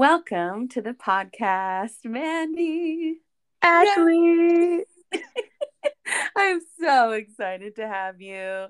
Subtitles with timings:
[0.00, 3.18] Welcome to the podcast, Mandy.
[3.60, 4.84] Ashley.
[6.34, 8.68] I'm so excited to have you.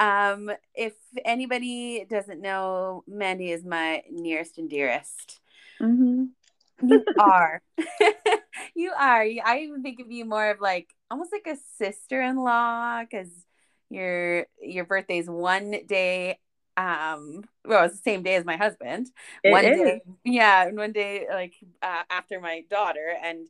[0.00, 0.94] Um, if
[1.24, 5.38] anybody doesn't know, Mandy is my nearest and dearest.
[5.80, 6.24] Mm-hmm.
[6.88, 7.62] You are.
[8.74, 9.22] you are.
[9.44, 13.30] I even think of you more of like almost like a sister-in-law because
[13.90, 16.40] your your birthday's one day
[16.76, 19.08] um well it was the same day as my husband
[19.42, 19.78] It one is.
[19.78, 23.46] day yeah and one day like uh, after my daughter and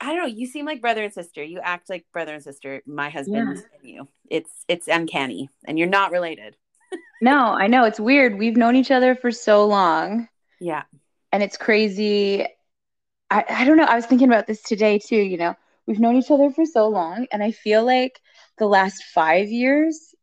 [0.00, 2.82] i don't know you seem like brother and sister you act like brother and sister
[2.86, 3.62] my husband Yeah.
[3.78, 6.56] and you it's it's uncanny and you're not related
[7.22, 8.36] No, I know it's weird.
[8.36, 10.28] We've known each other for so long,
[10.60, 10.82] yeah
[11.30, 12.44] and it's crazy.
[13.30, 13.84] I, I don't know.
[13.84, 15.16] I was thinking about this today too.
[15.16, 15.54] You know,
[15.86, 18.20] we've known each other for so long, and I feel like
[18.58, 20.14] the last five years,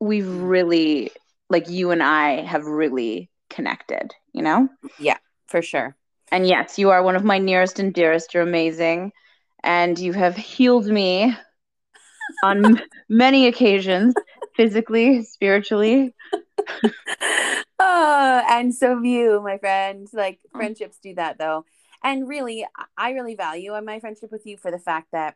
[0.00, 1.10] we've really,
[1.54, 4.68] like you and I have really connected, you know?
[4.98, 5.96] Yeah, for sure
[6.32, 8.34] And yes, you are one of my nearest and dearest.
[8.34, 9.12] You're amazing.
[9.62, 11.34] And you have healed me
[12.44, 14.14] on many occasions,
[14.56, 16.14] physically, spiritually.
[17.78, 20.58] oh and so have you my friend like Oh.
[20.58, 21.64] friendships do that though
[22.02, 25.34] and really i really value my friendship with you for the fact that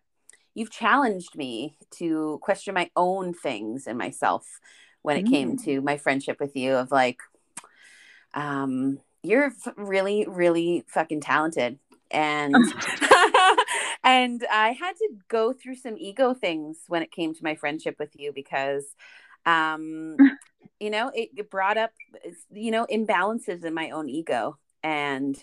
[0.54, 4.46] you've challenged me to question my own things and myself
[5.02, 5.64] when it came Mm.
[5.64, 7.18] to my friendship with you of like
[8.34, 11.78] um you're really really fucking talented
[12.10, 12.54] and
[14.04, 17.96] and i had to go through some ego things when it came to my friendship
[17.98, 18.84] with you because
[19.46, 20.18] um
[20.80, 21.92] you know it, it brought up
[22.52, 25.42] you know imbalances in my own ego and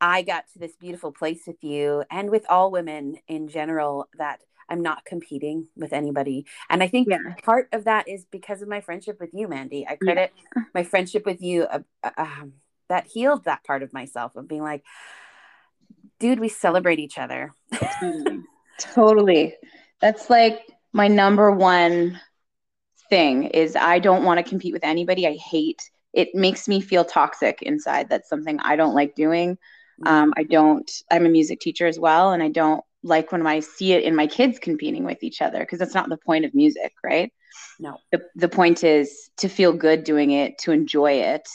[0.00, 4.40] i got to this beautiful place with you and with all women in general that
[4.72, 7.18] i'm not competing with anybody and i think Yeah.
[7.42, 10.32] part of that is because of my friendship with you mandy i credit
[10.74, 12.54] my friendship with you uh, uh, um,
[12.88, 14.82] that healed that part of myself of being like
[16.18, 17.52] dude we celebrate each other
[18.00, 18.42] Totally.
[18.78, 19.54] Totally.
[20.00, 20.60] That's like
[20.92, 22.18] my number one
[23.08, 25.26] thing is I don't want to compete with anybody.
[25.26, 28.08] I hate it makes me feel toxic inside.
[28.08, 29.56] That's something I don't like doing.
[30.04, 33.60] Um, I don't I'm a music teacher as well and I don't like when I
[33.60, 36.54] see it in my kids competing with each other because that's not the point of
[36.54, 37.32] music, right?
[37.78, 41.48] no The the point is to feel good doing it, to enjoy it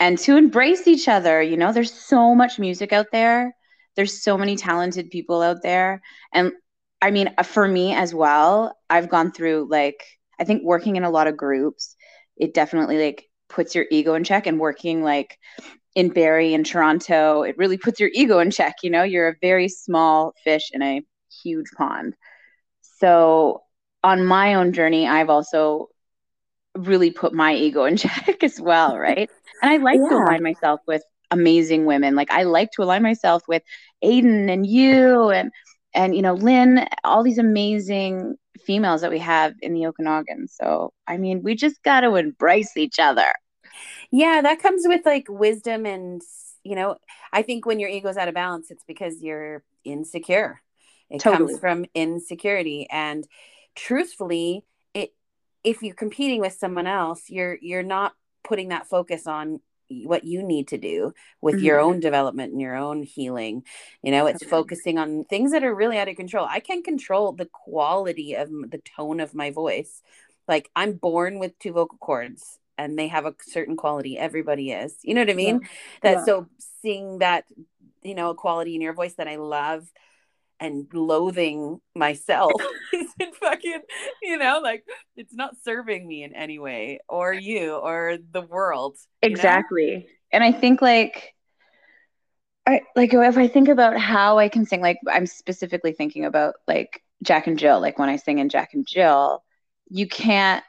[0.00, 1.42] and to embrace each other.
[1.42, 3.54] You know, there's so much music out there.
[3.96, 6.00] There's so many talented people out there.
[6.32, 6.52] And
[7.02, 10.04] I mean, uh, for me as well, I've gone through like,
[10.38, 11.96] I think working in a lot of groups,
[12.36, 15.36] it definitely like puts your ego in check and working like
[15.94, 18.76] in Barrie and Toronto, it really puts your ego in check.
[18.82, 21.02] You know, you're a very small fish in a
[21.42, 22.14] huge pond.
[22.82, 23.62] So
[24.02, 25.88] on my own journey, I've also
[26.76, 29.30] really put my ego in check as well, right?
[29.62, 32.14] And I like to align myself with amazing women.
[32.14, 33.62] Like I like to align myself with
[34.04, 35.50] Aiden and you and
[35.94, 40.48] and you know Lynn, all these amazing females that we have in the Okanagan.
[40.48, 43.32] So I mean, we just got to embrace each other.
[44.10, 46.22] Yeah, that comes with like wisdom and
[46.64, 46.96] you know,
[47.32, 50.60] I think when your ego's out of balance, it's because you're insecure.
[51.08, 51.52] It Totally.
[51.52, 53.26] comes from insecurity and
[53.74, 54.64] truthfully,
[54.94, 55.14] it
[55.64, 58.14] if you're competing with someone else, you're you're not
[58.44, 59.60] putting that focus on
[59.90, 61.88] what you need to do with your mm-hmm.
[61.88, 63.62] own development and your own healing.
[64.02, 64.50] You know, it's Totally.
[64.50, 66.46] focusing on things that are really out of control.
[66.48, 70.02] I can control the quality of the tone of my voice.
[70.46, 74.16] Like I'm born with two vocal cords and they have a certain quality.
[74.16, 74.96] Everybody is.
[75.02, 75.60] You know what I mean?
[76.02, 76.24] That Yeah.
[76.24, 76.46] so
[76.80, 77.44] seeing that,
[78.02, 79.92] you know, a quality in your voice that I love
[80.60, 82.52] and loathing myself
[82.92, 83.82] isn't fucking,
[84.22, 84.84] you know, like
[85.16, 88.96] it's not serving me in any way or you or the world.
[89.22, 89.34] you know?
[89.34, 90.08] Exactly.
[90.32, 91.34] And I think like
[92.66, 96.54] I like if I think about how I can sing, like I'm specifically thinking about
[96.66, 99.42] like Jack and Jill, like when I sing in Jack and Jill,
[99.88, 100.62] you can't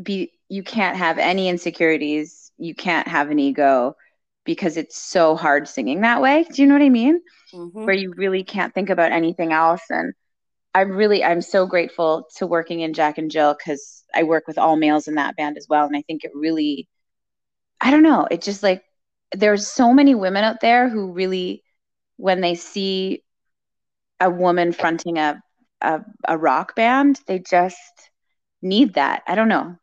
[0.00, 3.94] be you can't have any insecurities, you can't have an ego
[4.44, 6.44] because it's so hard singing that way.
[6.52, 7.20] Do you know what I mean?
[7.52, 7.84] Mhm.
[7.84, 10.14] Where you really can't think about anything else and
[10.74, 14.58] I'm really I'm so grateful to working in Jack and Jill because I work with
[14.58, 15.86] all males in that band as well.
[15.86, 16.88] And I think it really
[17.80, 18.82] I don't know, it just like
[19.32, 21.62] there's so many women out there who really
[22.16, 23.22] when they see
[24.20, 25.42] a woman fronting a
[25.80, 28.10] a, a rock band, they just
[28.62, 29.22] need that.
[29.26, 29.76] I don't know.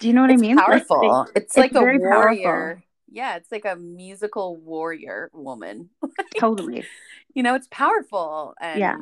[0.00, 0.56] Do you know what it's I mean?
[0.56, 1.26] Like, they- powerful.
[1.34, 2.42] it's like a very powerful.
[2.42, 2.84] warrior.
[3.10, 5.90] Yeah, it's like a musical warrior woman.
[6.38, 6.84] totally.
[7.34, 8.96] you know, it's powerful and Yeah.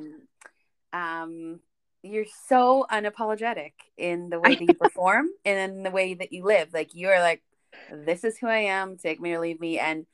[0.92, 1.60] um
[2.02, 6.44] you're so unapologetic in the way that you perform and in the way that you
[6.44, 6.68] live.
[6.74, 7.42] Like you're like,
[7.90, 9.78] this is who I am, take me or leave me.
[9.78, 10.04] And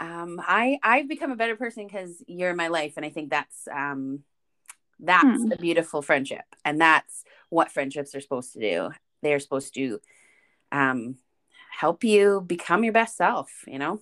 [0.00, 3.30] um, I I've become a better person because you're in my life, and I think
[3.30, 4.24] that's um,
[4.98, 5.52] that's Hmm.
[5.52, 8.90] a beautiful friendship, and that's what friendships are supposed to do.
[9.22, 10.00] They're supposed to
[10.72, 11.16] um,
[11.78, 13.50] help you become your best self.
[13.66, 14.00] You know.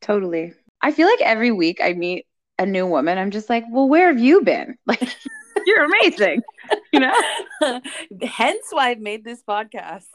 [0.00, 0.52] Totally.
[0.80, 2.26] I feel like every week I meet
[2.58, 3.18] a new woman.
[3.18, 4.76] I'm just like, well, where have you been?
[4.86, 5.16] Like,
[5.66, 6.42] you're amazing.
[6.92, 7.14] You know?
[8.22, 10.06] Hence why I've made this podcast.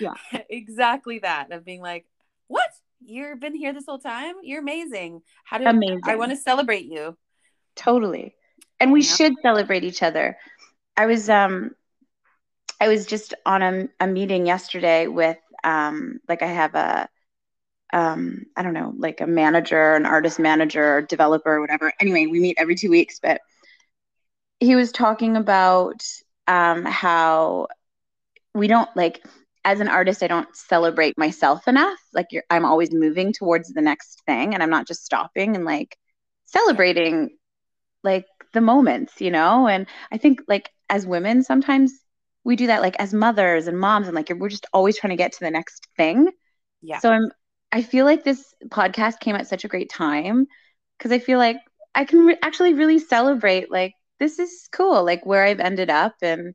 [0.00, 0.14] Yeah.
[0.48, 2.06] exactly that of being like,
[2.48, 2.68] what?
[3.04, 4.34] You've been here this whole time?
[4.42, 5.22] You're amazing.
[5.44, 6.00] How do Amazing.
[6.04, 7.16] I want to celebrate you?
[7.76, 8.34] Totally.
[8.80, 9.14] And we Yeah.
[9.14, 10.36] should celebrate each other.
[10.96, 11.72] I was um
[12.80, 17.08] I was just on a, a meeting yesterday with um like I have a
[17.92, 21.92] um I don't know, like a manager, an artist manager, developer, whatever.
[22.00, 23.40] Anyway, we meet every two weeks, but
[24.60, 26.02] he was talking about
[26.46, 27.68] um how
[28.54, 29.24] we don't like
[29.64, 31.98] as an artist, I don't celebrate myself enough.
[32.14, 35.96] Like I'm always moving towards the next thing, and I'm not just stopping and like
[36.46, 37.30] celebrating
[38.04, 39.68] like the moments, you know.
[39.68, 41.92] And I think like as women, sometimes
[42.44, 42.82] we do that.
[42.82, 45.50] Like as mothers and moms, and like we're just always trying to get to the
[45.50, 46.28] next thing.
[46.82, 46.98] Yeah.
[46.98, 47.30] So I'm.
[47.70, 50.46] I feel like this podcast came at such a great time
[50.96, 51.58] because I feel like
[51.94, 56.14] I can re- actually really celebrate like this is cool, like where I've ended up
[56.22, 56.54] and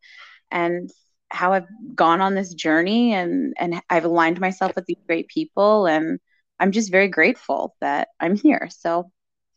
[0.52, 0.90] and
[1.30, 5.88] how I've gone on this journey and and I've aligned myself with these great people
[5.88, 6.20] and
[6.60, 8.70] I'm just very grateful that I'm here.
[8.72, 9.12] So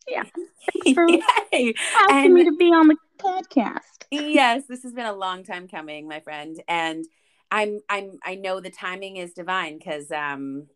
[0.93, 1.09] for-
[1.51, 1.73] Yay.
[1.95, 3.81] asking And- me to be on the podcast.
[4.11, 6.61] yes, this has been a long time coming, my friend.
[6.67, 7.05] And
[7.51, 10.67] I'm I'm I know the timing is divine because um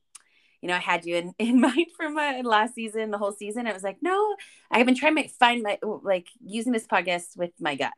[0.61, 3.65] you know, I had you in, in mind for my last season, the whole season.
[3.65, 4.35] I was like, no,
[4.69, 7.93] I have been trying to find my like using this podcast with my gut.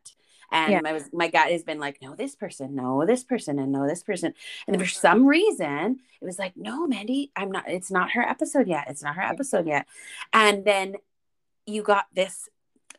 [0.52, 0.80] And Yeah.
[0.82, 3.86] my was my gut has been like, no, this person, no, this person, and no,
[3.86, 4.34] this person.
[4.66, 8.66] And for some reason, it was like, no, Mandy, I'm not, it's not her episode
[8.68, 8.84] yet.
[8.88, 9.86] It's not her episode yet.
[10.32, 10.94] And then
[11.66, 12.48] you got this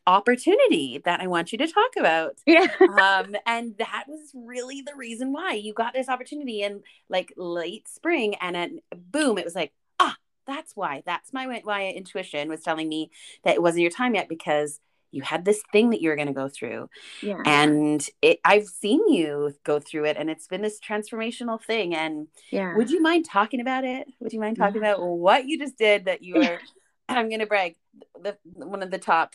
[0.06, 2.66] opportunity that I want you to talk about Yeah.
[2.98, 7.88] um, and that was really the reason why you got this opportunity in like late
[7.88, 8.78] spring, and then
[9.10, 10.16] boom, it was like, ah,
[10.46, 11.02] that's why.
[11.06, 13.10] That's my why intuition was telling me
[13.44, 14.80] that it wasn't your time yet because
[15.10, 16.88] you had this thing that you were going to go through,
[17.22, 17.42] Yeah.
[17.46, 18.38] and it.
[18.44, 21.94] I've seen you go through it, and it's been this transformational thing.
[21.94, 22.76] And Yeah.
[22.76, 24.06] would you mind talking about it?
[24.20, 24.92] Would you mind talking Yeah.
[24.92, 26.60] about what you just did that you were?
[27.08, 27.76] I'm going to brag,
[28.20, 29.34] the one of the top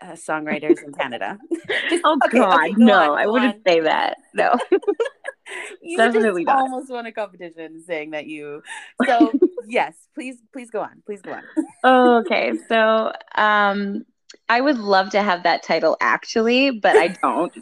[0.00, 1.38] uh, songwriters in Canada.
[1.90, 3.12] Just- Oh okay, God, okay, go no!
[3.12, 3.62] on, I wouldn't on.
[3.66, 4.18] say that.
[4.34, 4.58] No.
[5.82, 6.62] you Definitely just not.
[6.62, 8.62] almost won a competition saying that you
[9.06, 9.32] so
[9.68, 11.42] yes please please go on please go on
[11.84, 12.52] Oh, okay.
[12.68, 14.04] So, um,
[14.48, 17.52] I would love to have that title actually, but I don't.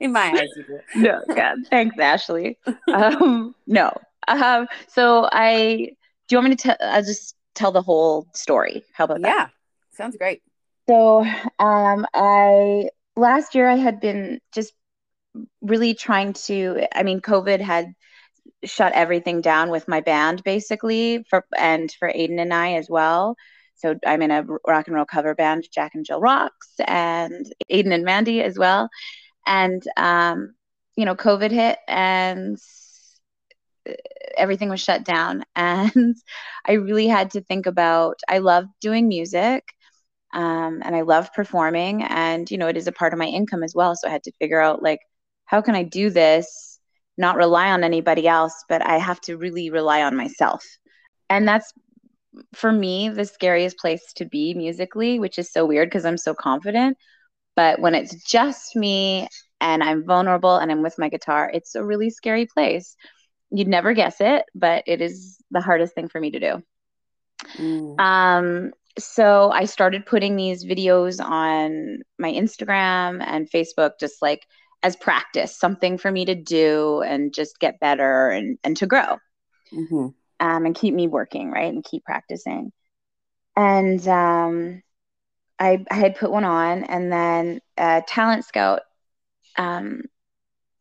[0.00, 2.58] in my eyes you do no, God, thanks, Ashley.
[2.88, 3.92] Um, no.
[4.28, 5.90] Um, so I
[6.28, 6.76] do you want me to tell?
[6.80, 8.84] I'll just tell the whole story.
[8.92, 9.28] How about that?
[9.28, 9.48] yeah
[9.96, 10.42] sounds great
[10.88, 11.24] So,
[11.58, 14.72] um, I last year I had been just
[15.60, 16.86] really trying to.
[16.94, 17.92] I mean, COVID had
[18.64, 23.36] shut everything down with my band basically for and for Aiden and I as well.
[23.74, 27.92] So I'm in a rock and roll cover band, Jack and Jill Rocks, and Aiden
[27.92, 28.88] and Mandy as well.
[29.46, 30.54] And um,
[30.96, 32.56] you know, COVID hit and
[34.36, 35.44] everything was shut down.
[35.56, 36.16] And
[36.66, 38.20] I really had to think about.
[38.28, 39.64] I love doing music,
[40.34, 43.62] um, and I love performing, and you know, it is a part of my income
[43.62, 43.96] as well.
[43.96, 45.00] So I had to figure out like,
[45.46, 46.80] how can I do this?
[47.18, 50.64] Not rely on anybody else, but I have to really rely on myself.
[51.30, 51.72] And that's
[52.54, 56.34] for me the scariest place to be musically, which is so weird because I'm so
[56.34, 56.96] confident.
[57.54, 59.28] But when it's just me
[59.60, 62.96] and I'm vulnerable and I'm with my guitar, it's a really scary place.
[63.50, 66.62] You'd never guess it, but it is the hardest thing for me to do.
[67.58, 68.00] Mm.
[68.00, 74.46] Um, so I started putting these videos on my Instagram and Facebook, just like
[74.82, 79.18] as practice, something for me to do and just get better and, and to grow
[79.72, 80.14] Mhm.
[80.40, 81.72] um, and keep me working, right?
[81.72, 82.72] And keep practicing.
[83.56, 84.82] And um,
[85.58, 88.82] I, I had put one on, and then a talent scout
[89.56, 90.02] um,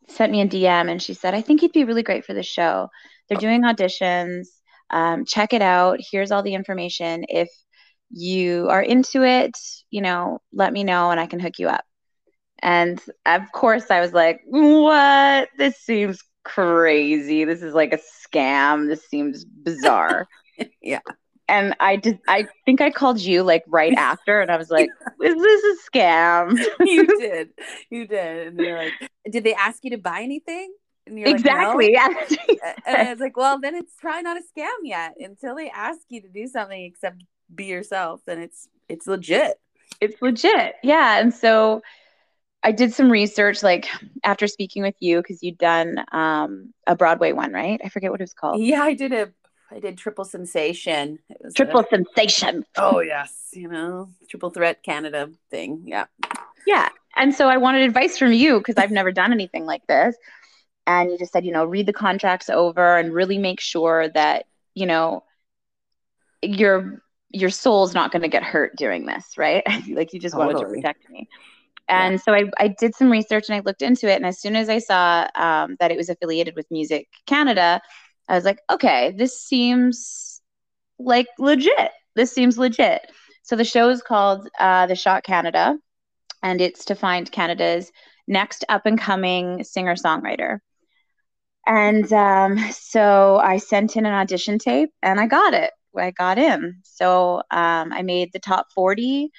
[0.08, 2.44] sent me a DM and she said, I think you'd be really great for the
[2.44, 2.90] show.
[3.28, 4.48] They're doing auditions.
[4.90, 6.00] Um, check it out.
[6.12, 7.26] Here's all the information.
[7.28, 7.50] If
[8.12, 9.58] you are into it,
[9.90, 11.84] you know, let me know and I can hook you up.
[12.62, 15.50] And of course, I was like, what?
[15.58, 17.44] This seems crazy.
[17.46, 18.88] This is like a scam.
[18.88, 20.28] This seems bizarre.
[20.82, 21.02] Yeah.
[21.48, 24.90] And I did, I think I called you like right after, and I was like,
[25.24, 26.58] is this a scam?
[26.82, 27.50] you did
[27.90, 28.94] you did and they're like
[29.32, 30.74] did they ask you to buy anything
[31.08, 31.94] And you're exactly.
[31.94, 32.38] Like, no.
[32.50, 32.74] yeah.
[32.86, 36.22] and it's like, well, then it's probably not a scam yet until they ask you
[36.22, 37.24] to do something except
[37.54, 38.22] be yourself.
[38.26, 39.60] Then it's it's legit.
[40.02, 40.76] It's legit.
[40.84, 41.20] Yeah.
[41.20, 41.82] And so
[42.64, 43.88] I did some research, like
[44.24, 47.80] after speaking with you, because you'd done um, a Broadway one, right?
[47.84, 48.60] I forget what it was called.
[48.60, 49.32] Yeah, I did a
[49.72, 51.20] I did Triple Sensation.
[51.30, 52.66] It was Triple a, Sensation.
[52.78, 55.84] Oh yes, you know, Triple Threat Canada thing.
[55.86, 56.06] Yeah.
[56.68, 56.90] Yeah.
[57.16, 60.16] And so I wanted advice from you because I've never done anything like this.
[60.88, 64.46] And you just said, you know, read the contracts over and really make sure that,
[64.74, 65.24] you know,
[66.42, 69.64] your your soul's not going to get hurt doing this, right?
[69.90, 70.54] like you just totally.
[70.54, 71.28] wanted to protect me.
[71.88, 72.20] And yeah.
[72.20, 74.16] so I, I did some research and I looked into it.
[74.16, 77.82] And as soon as I saw um, that it was affiliated with Music Canada,
[78.28, 80.42] I was like, okay, this seems
[81.00, 81.92] like legit.
[82.16, 83.02] This seems legit.
[83.44, 85.78] So the show is called uh, The Shot Canada,
[86.42, 87.92] and it's to find Canada's
[88.28, 90.60] next up and coming singer songwriter.
[91.68, 95.72] And um, so I sent in an audition tape and I got it.
[95.98, 96.78] I got in.
[96.84, 99.32] So um, I made the top 40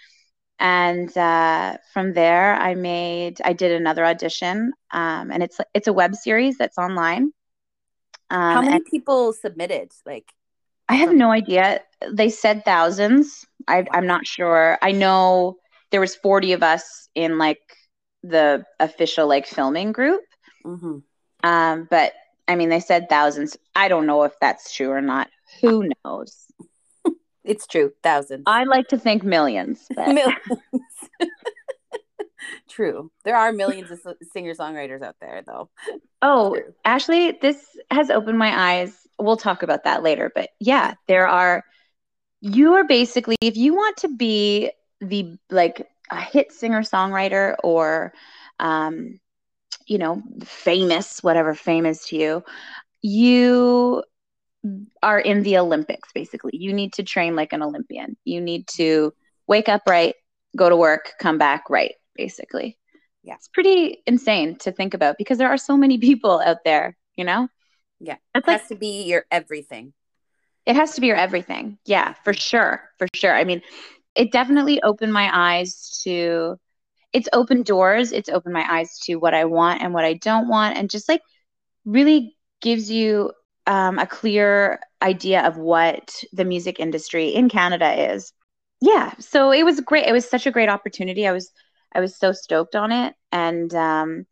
[0.58, 5.92] and uh, from there i made i did another audition um, and it's it's a
[5.92, 7.30] web series that's online
[8.30, 10.32] um, how many people submitted like
[10.88, 11.80] i have no idea
[12.10, 15.56] they said thousands I, i'm not sure i know
[15.90, 17.60] there was 40 of us in like
[18.22, 20.22] the official like filming group
[20.64, 20.98] mm-hmm.
[21.42, 22.12] um, but
[22.48, 25.28] i mean they said thousands i don't know if that's true or not
[25.60, 26.46] who knows
[27.46, 28.42] it's true, thousands.
[28.46, 29.86] I like to think millions.
[29.94, 30.08] But...
[30.14, 30.40] Millions.
[32.68, 33.10] true.
[33.24, 34.00] There are millions of
[34.32, 35.70] singer songwriters out there, though.
[36.22, 36.74] Oh, true.
[36.84, 39.06] Ashley, this has opened my eyes.
[39.18, 40.30] We'll talk about that later.
[40.34, 41.64] But yeah, there are.
[42.40, 48.12] You are basically, if you want to be the like a hit singer songwriter or,
[48.60, 49.18] um,
[49.86, 52.44] you know, famous, whatever famous to you,
[53.02, 54.04] you
[55.02, 56.52] are in the Olympics, basically.
[56.54, 58.16] You need to train like an Olympian.
[58.24, 59.14] You need to
[59.46, 60.14] wake up right,
[60.56, 62.78] go to work, come back right, basically.
[63.22, 63.34] Yeah.
[63.34, 67.24] It's pretty insane to think about because there are so many people out there, you
[67.24, 67.48] know?
[68.00, 68.16] Yeah.
[68.34, 69.92] It has like, to be your everything.
[70.64, 71.78] It has to be your everything.
[71.86, 72.82] Yeah, for sure.
[72.98, 73.34] For sure.
[73.34, 73.62] I mean,
[74.14, 76.56] it definitely opened my eyes to
[77.12, 78.12] it's opened doors.
[78.12, 81.08] It's opened my eyes to what I want and what I don't want and just
[81.08, 81.22] like
[81.84, 83.32] really gives you
[83.66, 88.32] um, a clear idea of what the music industry in Canada is.
[88.80, 90.06] Yeah, so it was great.
[90.06, 91.26] It was such a great opportunity.
[91.26, 91.50] I was
[91.94, 94.26] I was so stoked on it, and um,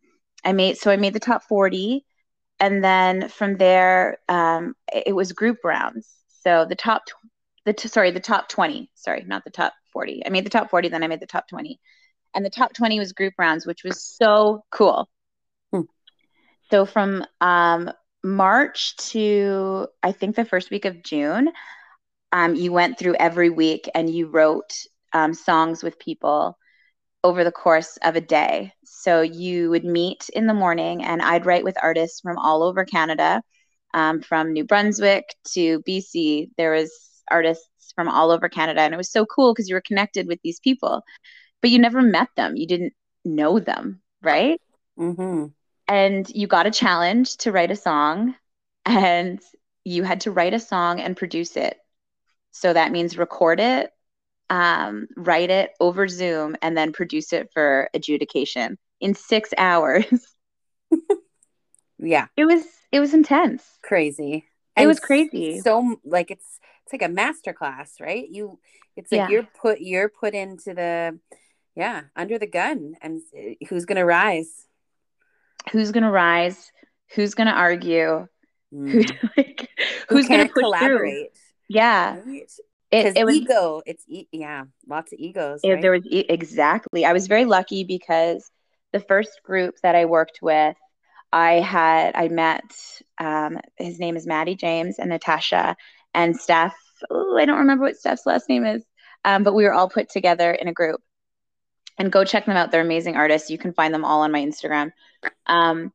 [0.44, 2.04] I made so I made the top forty,
[2.60, 6.08] and then from there um, it was group rounds.
[6.42, 7.02] So the top
[7.64, 10.22] the t- sorry the top twenty sorry not the top forty.
[10.26, 11.80] I made the top forty, then I made the top twenty,
[12.34, 15.08] and the top twenty was group rounds, which was so cool.
[15.70, 15.82] Hmm.
[16.70, 17.90] So from um,
[18.22, 21.50] March to I think the first week of June,
[22.32, 24.72] um, you went through every week and you wrote
[25.12, 26.58] um, songs with people
[27.24, 28.72] over the course of a day.
[28.84, 32.84] So you would meet in the morning, and I'd write with artists from all over
[32.84, 33.42] Canada,
[33.94, 36.50] um, from New Brunswick to BC.
[36.58, 36.92] There was
[37.30, 40.40] artists from all over Canada, and it was so cool because you were connected with
[40.44, 41.02] these people,
[41.62, 42.56] but you never met them.
[42.56, 42.92] You didn't
[43.24, 44.60] know them, right?
[44.98, 45.46] Mm-hmm
[45.88, 48.34] and you got a challenge to write a song
[48.86, 49.40] and
[49.84, 51.78] you had to write a song and produce it
[52.52, 53.90] so that means record it
[54.50, 60.06] um, write it over zoom and then produce it for adjudication in six hours
[61.98, 64.44] yeah it was it was intense crazy
[64.76, 68.58] and it was crazy so like it's it's like a master class right you
[68.96, 69.28] it's like yeah.
[69.28, 71.18] you're put you're put into the
[71.74, 74.66] yeah under the gun and uh, who's gonna rise
[75.72, 76.72] who's to rise,
[77.14, 78.26] who's to argue,
[78.72, 78.90] mm.
[78.90, 79.04] who,
[79.36, 79.68] like,
[80.08, 81.32] who's going to collaborate.
[81.32, 81.40] Through.
[81.68, 82.20] Yeah.
[82.24, 82.50] Right?
[82.90, 83.82] It, it was ego.
[83.86, 85.60] It's e- yeah, lots of egos.
[85.62, 85.82] It, right?
[85.82, 87.04] There was e- exactly.
[87.04, 88.50] I was very lucky because
[88.92, 90.76] the first group that I worked with,
[91.32, 92.64] I had I met.
[93.18, 95.76] Um, his name is Maddie James and Natasha
[96.12, 96.76] and Steph.
[97.10, 98.84] Oh, I don't remember what Steph's last name is,
[99.24, 101.00] um, but we were all put together in a group
[101.98, 102.70] and go check them out.
[102.70, 103.50] They're amazing artists.
[103.50, 104.92] You can find them all on my Instagram.
[105.46, 105.92] Um,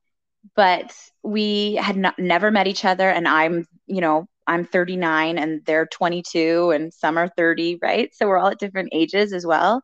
[0.56, 0.94] but
[1.24, 5.88] we had not, never met each other, and I'm, you know, I'm 39 and they're
[5.88, 8.10] 22, and some are 30, right?
[8.16, 9.82] So we're all at different ages as well.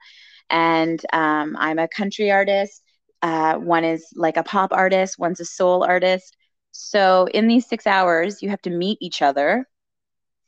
[0.49, 2.83] And um, I'm a country artist.
[3.23, 5.19] Uh, one is like a pop artist.
[5.19, 6.37] One's a soul artist.
[6.71, 9.65] So in these six hours, you have to meet each other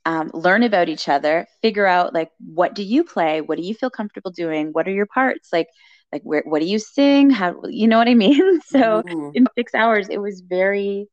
[0.06, 3.74] um, learn about each other, figure out like what do you play, what do you
[3.76, 5.68] feel comfortable doing, what are your parts, like
[6.14, 9.34] like where what do you sing how you know what i mean so Mhm.
[9.34, 11.08] in six hours it was very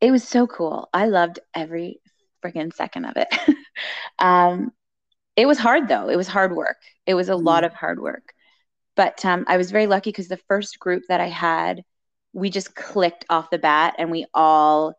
[0.00, 0.88] it was so cool.
[0.92, 2.00] I loved every
[2.44, 3.28] freaking second of it.
[4.18, 4.72] Um
[5.36, 6.08] it was hard though.
[6.10, 6.78] It was hard work.
[7.06, 7.68] It was a lot Mhm.
[7.68, 8.34] of hard work.
[8.96, 11.82] But um, i was very lucky because the first group that i had
[12.34, 14.94] we just clicked off the bat and we all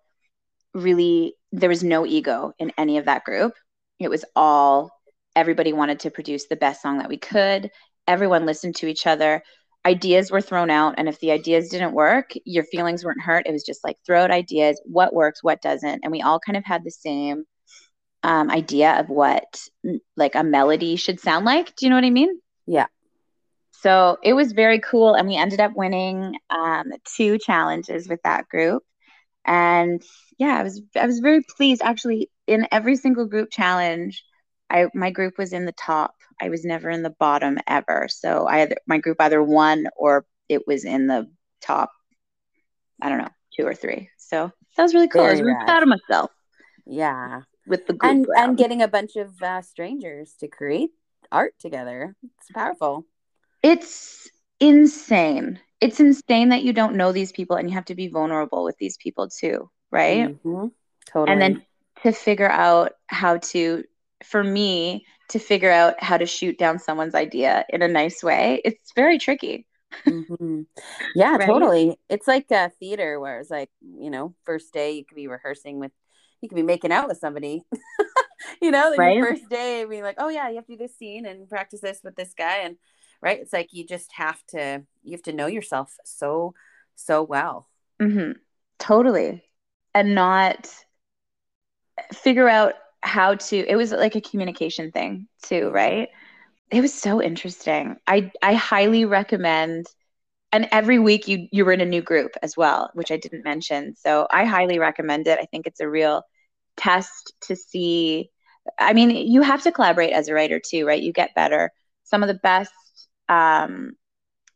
[0.73, 3.53] really there was no ego in any of that group.
[3.99, 4.91] It was all
[5.35, 7.71] everybody wanted to produce the best song that we could.
[8.07, 9.43] Everyone listened to each other
[9.85, 13.47] ideas were thrown out and if the ideas didn't work your feelings weren't hurt.
[13.47, 14.81] It was just like throw out ideas.
[14.85, 16.01] What works what doesn't?
[16.03, 17.45] And we all kind of had the same
[18.23, 19.61] um, idea of what
[20.17, 21.75] like a melody should sound like.
[21.75, 22.39] Do you know what i mean?
[22.67, 22.87] Yeah.
[23.71, 28.47] so it was very cool and we ended up winning um, two challenges with that
[28.49, 28.83] group.
[29.45, 30.03] And
[30.37, 31.81] yeah i was i was very pleased.
[31.81, 34.23] Actually in every single group challenge
[34.69, 38.45] i my group was in the top i was never in the bottom ever so
[38.47, 41.29] i either my group either won or it was in the
[41.61, 41.91] top
[43.01, 45.65] i don't know two or three so that was really cool i was really rad.
[45.67, 46.31] proud of myself
[46.85, 47.41] Yeah.
[47.67, 48.49] with the group And round.
[48.49, 50.89] and getting a bunch of uh, strangers to create
[51.31, 52.15] art together.
[52.23, 53.05] It's powerful.
[53.61, 54.29] it's
[54.59, 58.63] insane it's insane that you don't know these people and you have to be vulnerable
[58.63, 60.71] with these people too right Mhm.
[61.05, 61.31] Totally.
[61.31, 61.65] and then
[62.03, 63.83] to figure out how to
[64.23, 68.61] for me to figure out how to shoot down someone's idea in a nice way
[68.65, 69.65] it's very tricky
[70.07, 70.65] Mhm.
[71.13, 71.45] Yeah, Right?
[71.45, 71.99] totally.
[72.09, 75.79] It's like a theater where it's like, you know, first day you could be rehearsing
[75.79, 75.91] with,
[76.41, 77.63] you could be making out with somebody,
[78.61, 79.13] you know, Right.
[79.13, 81.81] your first day being like, oh yeah, you have to do this scene and practice
[81.81, 82.59] this with this guy.
[82.59, 82.77] And
[83.21, 83.39] right.
[83.39, 86.53] It's like, you just have to, you have to know yourself so,
[86.95, 87.67] so well.
[87.99, 88.31] hmm
[88.79, 89.43] totally
[89.93, 90.67] and not
[92.13, 96.09] figure out how to it was like a communication thing too right?
[96.71, 97.97] It was so interesting.
[98.07, 99.87] I i highly recommend
[100.51, 103.43] and every week you you were in a new group as well which i didn't
[103.43, 103.95] mention.
[103.95, 105.39] So i highly recommend it.
[105.39, 106.23] I think it's a real
[106.77, 108.29] test to see
[108.79, 111.01] i mean you have to collaborate as a writer too right?
[111.03, 111.71] You get better.
[112.03, 112.73] Some of the best
[113.29, 113.93] um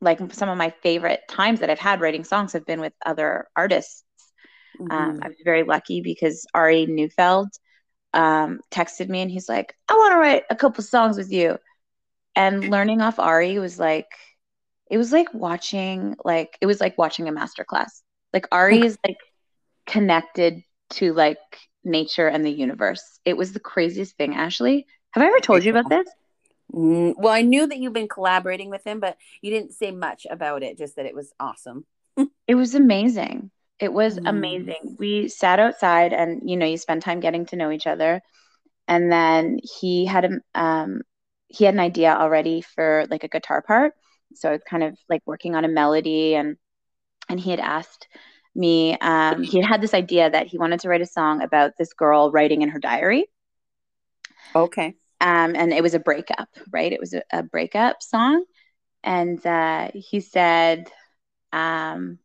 [0.02, 3.48] like some of my favorite times that i've had writing songs have been with other
[3.56, 4.04] artists.
[4.89, 5.24] Um, Mhm.
[5.24, 7.50] I was very lucky because Ari Neufeld
[8.13, 11.58] um, texted me and he's like, I want to write a couple songs with you.
[12.36, 14.08] And learning off Ari was like,
[14.89, 18.02] it was like watching, like, it was like watching a masterclass.
[18.32, 19.17] Like, Ari is like
[19.86, 21.38] connected to like
[21.84, 23.19] nature and the universe.
[23.26, 24.86] It was the craziest thing, Ashley.
[25.12, 26.08] Have I ever told you about this?
[26.73, 30.26] Mm, well, I knew that you've been collaborating with him, but you didn't say much
[30.30, 31.86] about it, just that it was awesome.
[32.47, 33.52] It was amazing.
[33.84, 34.26] It was Mm.
[34.26, 34.96] amazing.
[35.00, 38.22] We sat outside and you know, you spend time getting to know each other.
[38.88, 41.02] And then he had a um
[41.50, 43.93] he had an idea already for like a guitar part.
[44.36, 46.58] So I was kind of like working on a melody and
[47.30, 48.08] and he had asked
[48.56, 51.93] me um he had this idea that he wanted to write a song about this
[51.93, 53.28] girl writing in her diary.
[54.56, 54.96] Okay.
[55.22, 56.91] Um and it was a breakup, right?
[56.91, 58.46] It was a, a breakup song.
[59.04, 60.91] And uh he said
[61.54, 62.19] um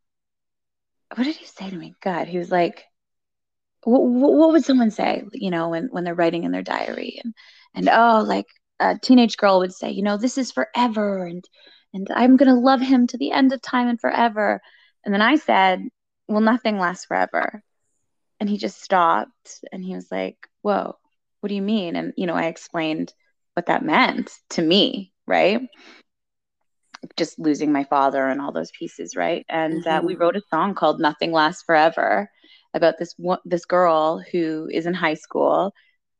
[1.14, 1.94] what did he say to me?
[2.03, 2.85] God, he was like,
[3.85, 7.35] what, what would someone say, you know, when, when they're writing in their diary and,
[7.75, 8.47] and, oh, like
[8.81, 11.25] a teenage girl would say, you know, this is forever.
[11.25, 11.44] And,
[11.94, 14.61] and I'm going to love him to the end of time and forever.
[15.05, 15.83] And then I said,
[16.27, 17.62] well, nothing lasts forever.
[18.40, 20.97] And he just stopped and he was like, whoa,
[21.40, 21.97] what do you mean?
[21.97, 23.12] And, you know, I explained
[23.55, 25.62] what that meant to me, right?
[27.17, 29.45] Just losing my father and all those pieces, right?
[29.49, 32.31] And uh, we wrote a song called "Nothing Lasts Forever"
[32.75, 35.73] about this this girl who is in high school.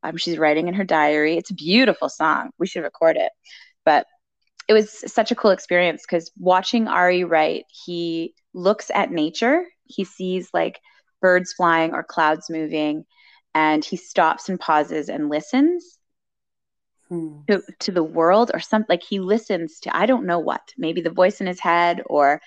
[0.03, 1.37] Um, she's writing in her diary.
[1.37, 2.51] It's a beautiful song.
[2.59, 3.33] We should record it.
[3.85, 4.07] But
[4.69, 9.65] it was such a cool experience because watching Ari write, he looks at nature.
[9.85, 10.79] He sees like
[11.21, 13.05] birds flying or clouds moving,
[13.55, 15.98] and he stops and pauses and listens
[17.09, 17.49] Hmm.
[17.49, 21.01] to, to the world or something like he listens to i don't know what maybe
[21.01, 22.41] the voice in his head or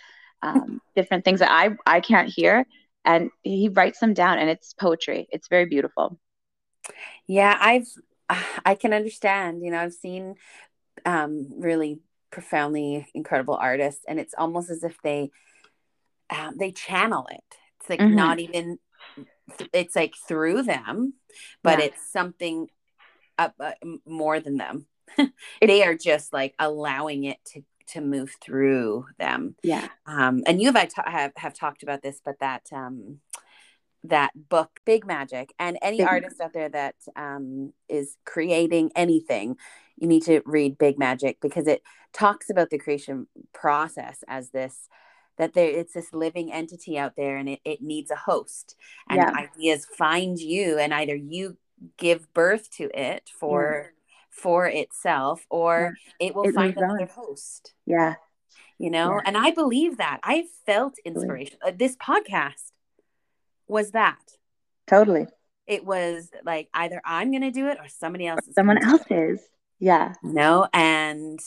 [0.44, 2.66] um, different things that i i can't hear
[3.06, 6.20] and he writes them down and it's poetry it's very beautiful
[7.28, 7.88] Yeah, I've
[8.66, 9.64] I can understand.
[9.64, 10.36] You know, I've seen
[11.06, 12.00] um really
[12.32, 15.32] profoundly incredible artists, and it's almost as if they
[16.30, 17.44] um, they channel it.
[17.80, 18.10] It's like Mhm.
[18.10, 18.80] not even.
[19.74, 21.14] It's like through them,
[21.64, 21.86] but Yeah.
[21.86, 22.68] it's something
[23.60, 23.72] uh,
[24.06, 24.86] more than them.
[25.62, 29.56] they are just like allowing it to to move through them.
[29.64, 33.20] yeah Um, and you have I ta- have have talked about this, but that um,
[34.04, 39.58] that book big magic and any Big artist out there that um, is creating anything
[39.98, 44.90] you need to read big magic because it talks about the creation process as this
[45.38, 48.76] that there it's this living entity out there and it, it needs a host
[49.10, 49.32] and Yeah.
[49.36, 51.58] ideas find you and either you
[51.98, 53.92] give birth to it for
[54.30, 58.16] for itself or it will It find another host Yeah.
[58.78, 59.22] you know Yeah.
[59.26, 62.72] and i believe that i felt inspiration uh, this podcast
[63.68, 64.20] was that
[64.88, 65.28] Totally.
[65.68, 69.42] it was like either i'm gonna do it or somebody else is Someone else is.
[69.80, 70.14] Yeah.
[70.24, 71.40] you know and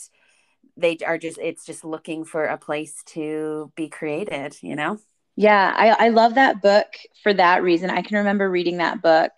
[0.76, 4.98] they are just it's just looking for a place to be created you know
[5.36, 5.72] Yeah.
[5.76, 6.86] I, I love that book
[7.22, 7.90] for that reason.
[7.90, 9.30] I can remember reading that book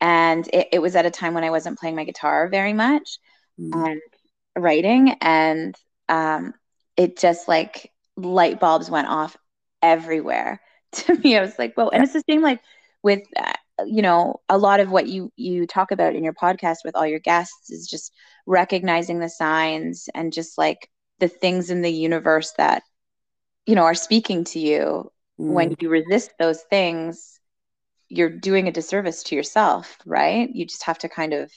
[0.00, 3.18] and it, it was at a time when I wasn't playing my guitar very much.
[3.72, 4.00] and
[4.56, 5.14] writing.
[5.20, 5.74] And
[6.08, 6.54] um
[6.96, 9.36] it just like light bulbs went off
[9.82, 10.60] everywhere
[10.92, 11.36] to me.
[11.36, 12.60] I was like well and it's the same like
[13.02, 13.52] with uh,
[13.86, 17.06] you know a lot of what you you talk about in your podcast with all
[17.06, 18.12] your guests is just
[18.46, 22.82] recognizing the signs and just like the things in the universe that
[23.66, 25.52] you know are speaking to you Mm.
[25.54, 27.35] when you resist those things
[28.08, 30.48] you're doing a disservice to yourself right?
[30.54, 31.52] You just have to kind of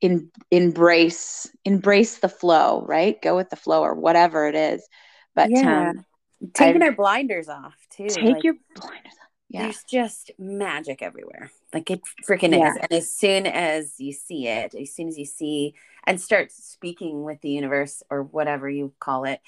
[0.00, 3.20] in, embrace embrace the flow right?
[3.22, 4.86] Go with the flow or whatever it is.
[5.34, 5.90] But Yeah.
[5.90, 6.04] um
[6.52, 9.28] taking I've- our blinders off too take like, your blinders off.
[9.48, 9.62] Yeah.
[9.62, 11.50] there's just magic everywhere.
[11.72, 12.70] Like it freaking Yeah.
[12.70, 15.74] is and as soon as you see it as soon as you see
[16.06, 19.40] and start speaking with the universe or whatever you call it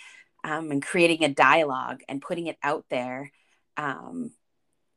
[0.45, 3.31] um, and creating a dialogue and putting it out there
[3.77, 4.31] um,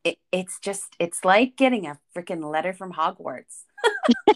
[0.03, 3.63] it, it's just it's like getting a freaking letter from hogwarts.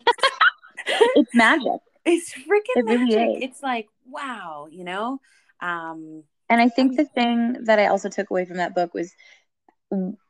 [1.16, 1.80] It's magic.
[2.06, 3.38] It's freaking It really magic.
[3.38, 3.44] is.
[3.44, 5.20] it's like wow you know?
[5.62, 9.14] Um and i think the thing that i also took away from that book was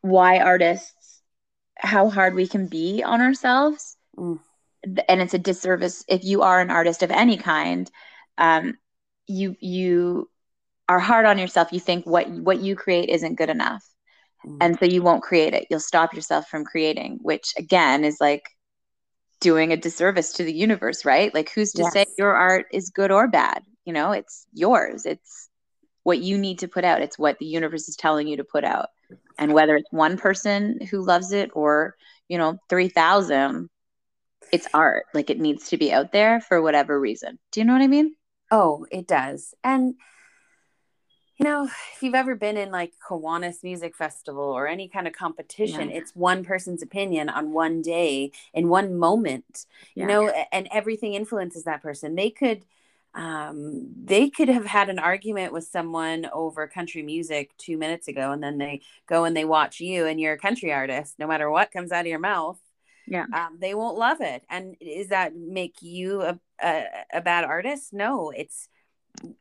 [0.02, 1.22] why artists
[1.78, 3.98] how hard we can be on ourselves.
[4.17, 4.39] Mm.
[5.10, 7.89] And it's a disservice if you are an artist of any kind.
[8.38, 8.78] Um
[9.28, 10.30] you you
[10.88, 11.72] are hard on yourself.
[11.72, 13.84] You think what what you create isn't good enough
[14.45, 15.67] mm, and so you won't create it.
[15.69, 18.43] You'll stop yourself from creating which again is like
[19.39, 21.34] doing a disservice to the universe right?
[21.34, 23.63] Like who's to say your art is good or bad?
[23.86, 25.06] You know it's yours.
[25.06, 25.49] It's
[26.03, 27.01] what you need to put out.
[27.01, 28.89] It's what the universe is telling you to put out.
[29.38, 31.95] And whether it's one person who loves it or
[32.27, 33.69] you know 3000
[34.51, 35.06] it's art.
[35.13, 37.39] Like it needs to be out there for whatever reason.
[37.51, 38.15] Do you know what i mean?
[38.51, 39.53] Oh, it does.
[39.63, 39.95] And
[41.38, 45.13] you know, if you've ever been in like Kiwanis Music Festival or any kind of
[45.13, 45.98] competition, Yeah.
[45.98, 49.65] it's one person's opinion on one day in one moment.
[49.96, 50.04] Yeah.
[50.04, 52.15] You know, and everything influences that person.
[52.15, 52.65] They could
[53.15, 58.32] um they could have had an argument with someone over country music 2 minutes ago
[58.32, 61.48] and then they go and they watch you and you're a country artist no matter
[61.48, 62.60] what comes out of your mouth
[63.06, 63.26] Yeah.
[63.32, 67.93] um, they won't love it and does that make you a, a, a bad artist
[67.93, 68.67] no it's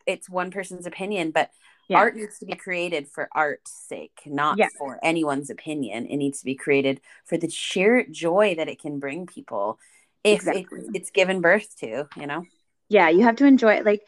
[0.07, 1.51] it's one person's opinion but
[1.93, 1.99] Yeah.
[1.99, 4.69] art needs to be created for art's sake not Yeah.
[4.79, 8.99] for anyone's opinion it needs to be created for the sheer joy that it can
[8.99, 9.79] bring people
[10.25, 10.81] if Exactly.
[10.81, 12.45] it's, it's given birth to you know
[12.89, 14.03] yeah you have to enjoy it like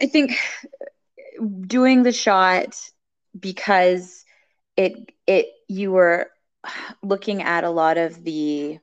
[0.00, 0.36] i think
[1.66, 2.78] doing the shot
[3.38, 4.24] because
[4.76, 4.92] it
[5.26, 6.30] it you were
[7.02, 8.78] looking at a lot of the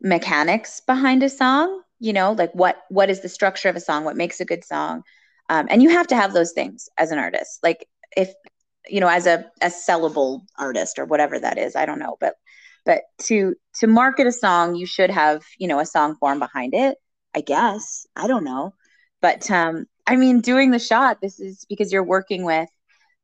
[0.00, 4.04] mechanics behind a song you know like what what is the structure of a song
[4.04, 5.02] what makes a good song
[5.50, 7.58] um, and you have to have those things as an artist.
[7.62, 7.86] Like
[8.16, 8.32] if
[8.88, 12.34] you know as a a sellable artist or whatever that is i don't know but
[12.86, 16.74] but to to market a song you should have you know a song form behind
[16.74, 16.96] it
[17.34, 18.06] i guess.
[18.16, 18.74] I don't know.
[19.20, 22.68] But um i mean doing the shot this is because you're working with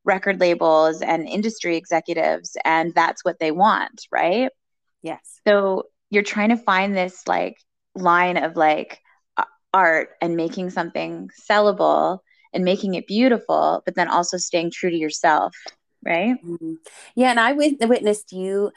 [0.05, 4.51] record labels and industry executives and that's what they want right?
[5.03, 5.41] Yes.
[5.47, 7.57] So you're trying to find this like
[7.95, 9.01] line of like
[9.73, 12.21] art and making something sellable
[12.53, 15.55] and making it beautiful but then also staying true to yourself
[16.05, 16.77] right Mhm.
[17.15, 18.71] yeah and i wit- witnessed you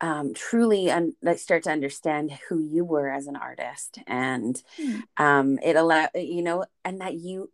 [0.00, 4.98] um, truly un- start to understand who you were as an artist and Hmm.
[5.16, 7.52] um, it allowed you know and that you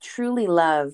[0.00, 0.92] truly love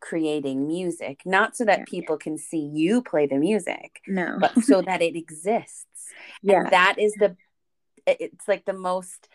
[0.00, 1.84] creating music not so that Yeah.
[1.86, 5.84] people can see you play the music no but so that it exists
[6.42, 7.36] yeah and that is the
[8.06, 9.28] it's like the most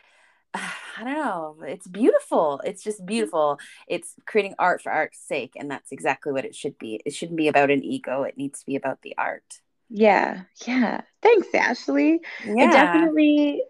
[0.54, 3.08] i don't know it's beautiful it's just mm.
[3.08, 7.14] beautiful it's creating art for art's sake and that's exactly what it should be it
[7.14, 11.48] shouldn't be about an ego it needs to be about the art yeah yeah thanks
[11.54, 13.64] ashley yeah I definitely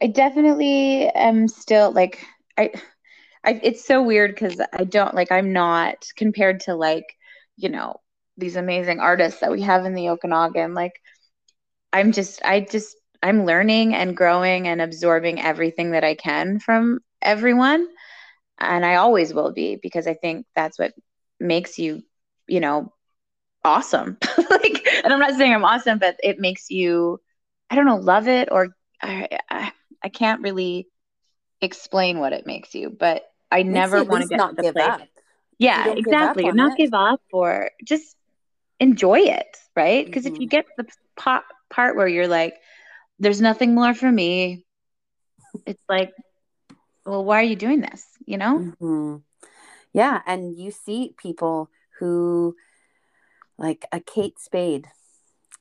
[0.00, 2.24] I definitely am still like
[2.56, 2.70] I
[3.44, 7.16] I it's so weird cuz I don't like I'm not compared to like,
[7.56, 8.00] you know,
[8.38, 10.72] these amazing artists that we have in the Okanagan.
[10.72, 11.00] Like,
[11.92, 17.00] I'm just, I just, I'm learning and growing and absorbing everything that I can from
[17.20, 17.88] everyone.
[18.58, 20.92] And I always will be because I think that's what
[21.40, 22.02] makes you,
[22.46, 22.92] you know,
[23.64, 24.18] awesome.
[24.50, 27.20] like, and I'm not saying I'm awesome, but it makes you,
[27.70, 28.68] I don't know, love it or
[29.02, 30.88] I, I, I can't really
[31.60, 34.88] explain what it makes you, but I never want to get not to give place.
[34.88, 35.00] Up.
[35.58, 36.44] Yeah, exactly.
[36.44, 36.78] Give not it.
[36.78, 38.16] give up or just
[38.78, 40.06] enjoy it, right?
[40.06, 40.34] Because mm-hmm.
[40.34, 40.56] if you mm-hmm.
[40.56, 42.54] get the pot, part where you're like,
[43.18, 44.64] there's nothing more for me,
[45.66, 46.12] it's like,
[47.04, 48.04] well, why are you doing this?
[48.26, 48.58] You know?
[48.58, 49.16] Mm-hmm.
[49.92, 50.20] Yeah.
[50.26, 52.54] And you see people who,
[53.56, 54.86] like a Kate Spade,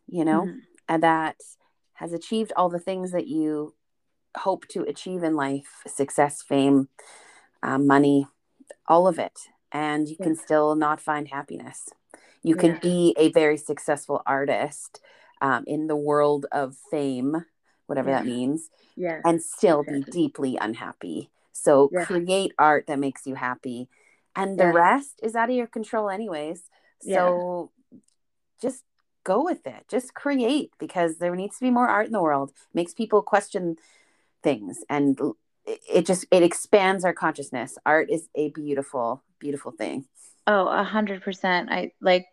[0.08, 0.60] you know, mm-hmm.
[0.88, 1.38] and that
[1.94, 3.74] has achieved all the things that you
[4.36, 6.90] hope to achieve in life success, fame,
[7.64, 8.28] um, money,
[8.88, 9.40] all of it.
[9.72, 11.90] And you can still not find happiness.
[12.44, 12.62] You yeah.
[12.62, 15.02] can be a very successful artist
[15.42, 17.46] um, in the world of fame,
[17.86, 18.20] whatever yeah.
[18.20, 19.22] that means, yeah.
[19.26, 20.04] and still exactly.
[20.04, 21.30] be deeply unhappy.
[21.54, 23.90] So create art that makes you happy.
[24.36, 26.62] And the rest is out of your control, anyways.
[27.02, 27.72] So
[28.62, 28.84] just
[29.24, 29.86] go with it.
[29.90, 32.52] Just create because there needs to be more art in the world.
[32.52, 33.78] It makes people question
[34.44, 35.20] things and
[35.66, 37.78] it just it expands our consciousness.
[37.86, 40.06] Art is a beautiful, beautiful thing.
[40.46, 41.70] Oh, a hundred percent.
[41.70, 42.26] I like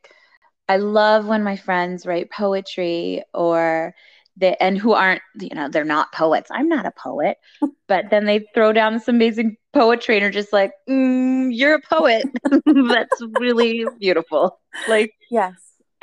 [0.68, 3.94] I love when my friends write poetry or
[4.36, 7.36] they and who aren't you know they're not poets i'm not a poet
[7.86, 11.80] but then they throw down some amazing poetry and are just like mm, you're a
[11.80, 12.24] poet
[12.66, 15.54] that's really beautiful like yes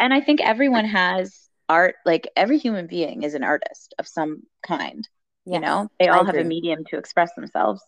[0.02, 4.44] and I think everyone has art, like every human being is an artist of some
[4.66, 5.08] kind.
[5.46, 7.84] Yes, you know, they all have a medium to express themselves.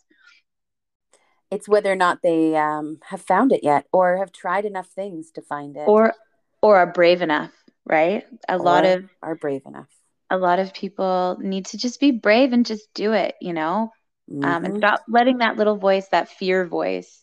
[1.49, 5.31] It's whether or not they um, have found it yet or have tried enough things
[5.31, 5.87] to find it.
[5.87, 6.13] Or
[6.63, 7.51] or are brave enough,
[7.85, 8.25] right?
[8.47, 9.89] A or lot of are brave enough.
[10.29, 13.91] A lot of people need to just be brave and just do it, you know?
[14.31, 14.45] Mm-hmm.
[14.45, 14.77] Um, and mm-hmm.
[14.77, 17.21] stop letting that little voice, that fear voice.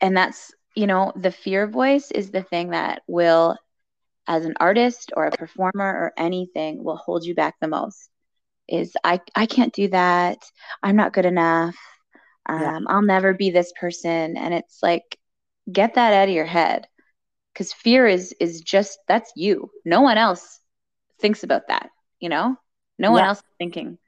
[0.00, 3.56] And that's, you know, the fear voice is the thing that will
[4.26, 8.08] as an artist or a performer or anything will hold you back the most
[8.68, 10.38] is I, I can't do that.
[10.82, 11.76] I'm not good enough.
[12.48, 12.78] Um, yeah.
[12.88, 14.36] I'll never be this person.
[14.36, 15.18] And it's like,
[15.70, 16.88] get that out of your head.
[17.56, 19.70] Cause fear is, is just, that's you.
[19.84, 20.60] No one else
[21.20, 21.90] thinks about that,
[22.20, 22.56] you know,
[22.98, 23.12] no yeah.
[23.12, 23.98] one else is thinking,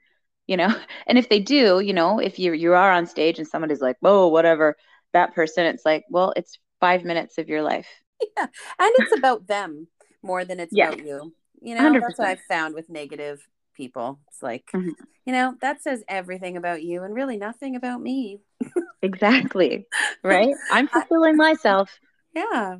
[0.47, 0.75] you know,
[1.07, 3.97] and if they do, you know, if you, you are on stage and somebody's like,
[4.01, 4.77] whoa whatever,
[5.13, 7.89] that person, it's like, well, it's five minutes of your life.
[8.37, 8.47] Yeah.
[8.81, 9.87] And it's about them
[10.25, 10.89] more than it's yeah.
[10.89, 11.33] about you.
[11.61, 12.01] You know, 100%.
[12.01, 13.47] that's what I've found with negative
[13.79, 14.19] people.
[14.29, 14.91] It's like, mm-hmm.
[15.25, 18.41] you know, that says everything about you and really nothing about me.
[19.03, 19.87] exactly.
[20.23, 20.55] Right?
[20.71, 21.99] I'm fulfilling myself.
[22.35, 22.79] Yeah.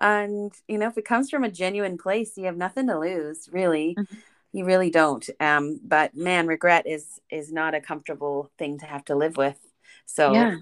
[0.00, 3.48] And, you know, if it comes from a genuine place, you have nothing to lose,
[3.52, 3.96] really.
[3.98, 4.14] Mm-hmm.
[4.52, 5.28] You really don't.
[5.38, 9.58] Um, but man, regret is is not a comfortable thing to have to live with.
[10.06, 10.56] So yeah.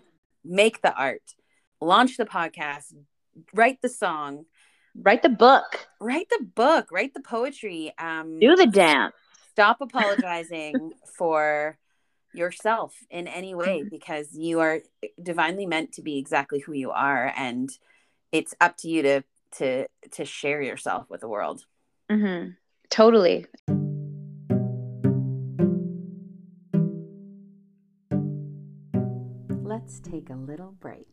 [0.44, 1.22] make the art,
[1.80, 2.92] launch the podcast,
[3.54, 4.44] write the song,
[5.02, 9.14] write the book write the book write the poetry um do the dance
[9.52, 11.78] stop apologizing for
[12.34, 13.88] yourself in any way mm-hmm.
[13.88, 14.80] because you are
[15.22, 17.70] divinely meant to be exactly who you are and
[18.32, 19.22] it's up to you to
[19.56, 21.64] to to share yourself with the world
[22.10, 22.50] mm-hmm.
[22.90, 23.46] totally
[29.64, 31.06] let's take a little break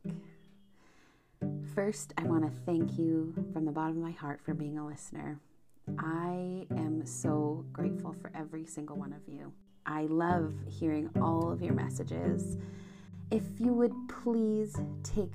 [1.75, 4.87] First, I want to thank you from the bottom of my heart for being a
[4.87, 5.41] listener.
[5.99, 9.51] I am so grateful for every single one of you.
[9.85, 12.57] I love hearing all of your messages.
[13.31, 15.33] If you would please take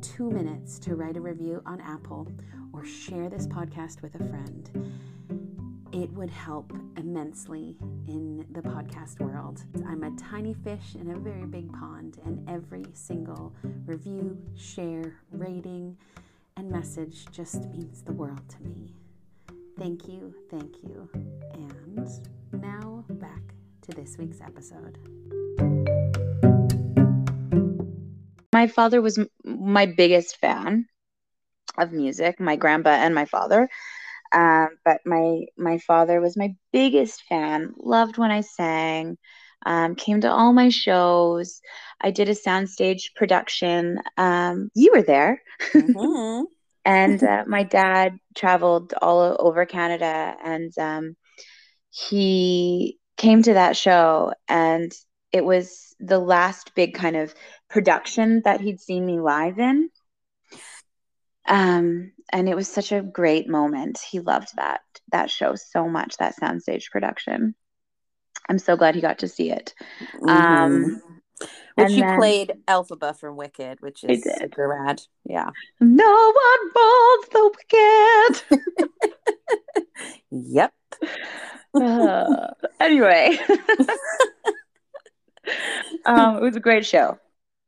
[0.00, 2.28] two minutes to write a review on Apple
[2.72, 4.92] or share this podcast with a friend
[5.92, 7.76] it would help immensely
[8.08, 9.62] in the podcast world.
[9.86, 15.96] I'm a tiny fish in a very big pond, and every single review, share, rating,
[16.56, 18.94] and message just means the world to me.
[19.78, 21.08] Thank you, thank you.
[21.52, 22.08] And
[22.52, 23.42] now back
[23.82, 24.98] to this week's episode.
[28.52, 30.86] My father was my biggest fan
[31.78, 33.68] of music, my grandpa and my father.
[34.32, 37.74] Um, but my my father was my biggest fan.
[37.78, 39.18] Loved when I sang.
[39.64, 41.60] Um, came to all my shows.
[42.00, 43.98] I did a soundstage production.
[44.16, 45.40] Um, you were there.
[45.74, 46.44] Mm-hmm.
[46.84, 51.16] and uh, my dad traveled all over Canada, and um,
[51.90, 54.92] he came to that show, and
[55.32, 57.34] it was the last big kind of
[57.70, 59.88] production that he'd seen me live in
[61.46, 63.98] Um, and it was such a great moment.
[63.98, 67.54] He loved that that show so much, that soundstage production.
[68.48, 69.74] I'm so glad he got to see it.
[70.20, 70.28] Mhm.
[70.28, 71.02] Um,
[71.74, 75.02] which you then- played Elphaba from Wicked, which is super rad.
[75.24, 75.50] Yeah.
[75.80, 77.50] no one mourns the
[78.52, 78.90] wicked.
[80.30, 80.72] Yep.
[81.74, 82.48] Uh,
[82.80, 83.38] anyway,
[86.04, 87.18] um, it was a great show.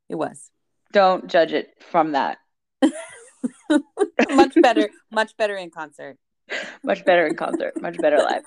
[0.09, 0.51] It was
[0.93, 2.39] Don't judge it from that.
[4.31, 6.19] much better, much better in concert.
[6.83, 8.43] Much better in concert, much better live.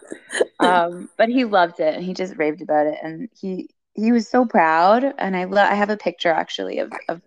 [0.60, 4.30] Um, but he loved it and he just raved about it, and he he was
[4.30, 5.04] so proud.
[5.18, 7.22] And I lo- I have a picture actually of of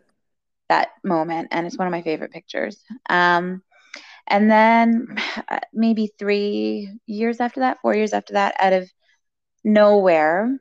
[0.69, 2.83] that moment, and it's one of my favorite pictures.
[3.09, 3.63] Um,
[4.27, 5.17] and then
[5.49, 8.89] uh, maybe three years after that, four years after that, out of
[9.65, 10.57] nowhere,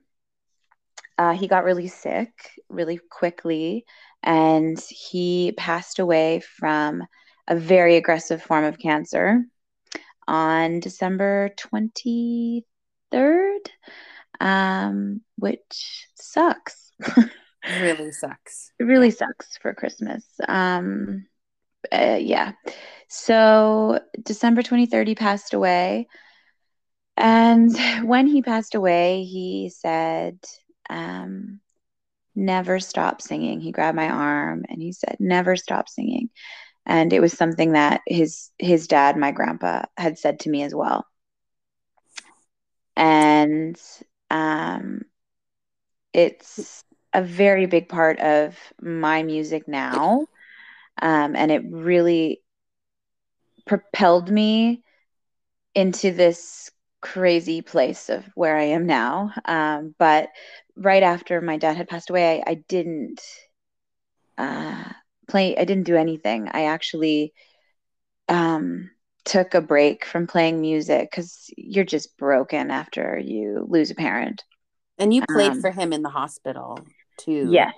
[1.19, 2.31] uh, he got really sick
[2.69, 3.83] really quickly,
[4.23, 7.03] and he passed away from
[7.45, 9.43] a very aggressive form of cancer
[10.29, 12.63] on December 23rd,
[14.39, 16.91] um, which sucks.
[17.81, 18.71] Really sucks.
[18.79, 20.25] It really sucks for Christmas.
[20.47, 21.27] Um,
[21.91, 22.53] uh, yeah.
[23.09, 26.07] So December 23rd, he passed away.
[27.17, 27.77] And
[28.07, 30.39] when he passed away, he said,
[30.89, 31.59] um,
[32.35, 33.61] never stop singing.
[33.61, 36.29] He grabbed my arm and he said, never stop singing.
[36.85, 40.73] And it was something that his his dad, my grandpa, had said to me as
[40.73, 41.05] well.
[42.95, 43.79] And
[44.31, 45.01] um,
[46.13, 50.25] it's a very big part of my music now.
[51.01, 52.41] Um, and it really
[53.65, 54.83] propelled me
[55.75, 56.71] into this
[57.01, 59.31] crazy place of where I am now.
[59.45, 60.29] Um, but
[60.75, 63.21] right after my dad had passed away, I, I didn't
[64.37, 64.83] uh,
[65.27, 66.49] play, I didn't do anything.
[66.51, 67.33] I actually
[68.27, 68.89] um,
[69.25, 74.43] took a break from playing music because you're just broken after you lose a parent.
[74.97, 76.79] And you played Um, for him in the hospital
[77.17, 77.49] too.
[77.51, 77.71] Yeah,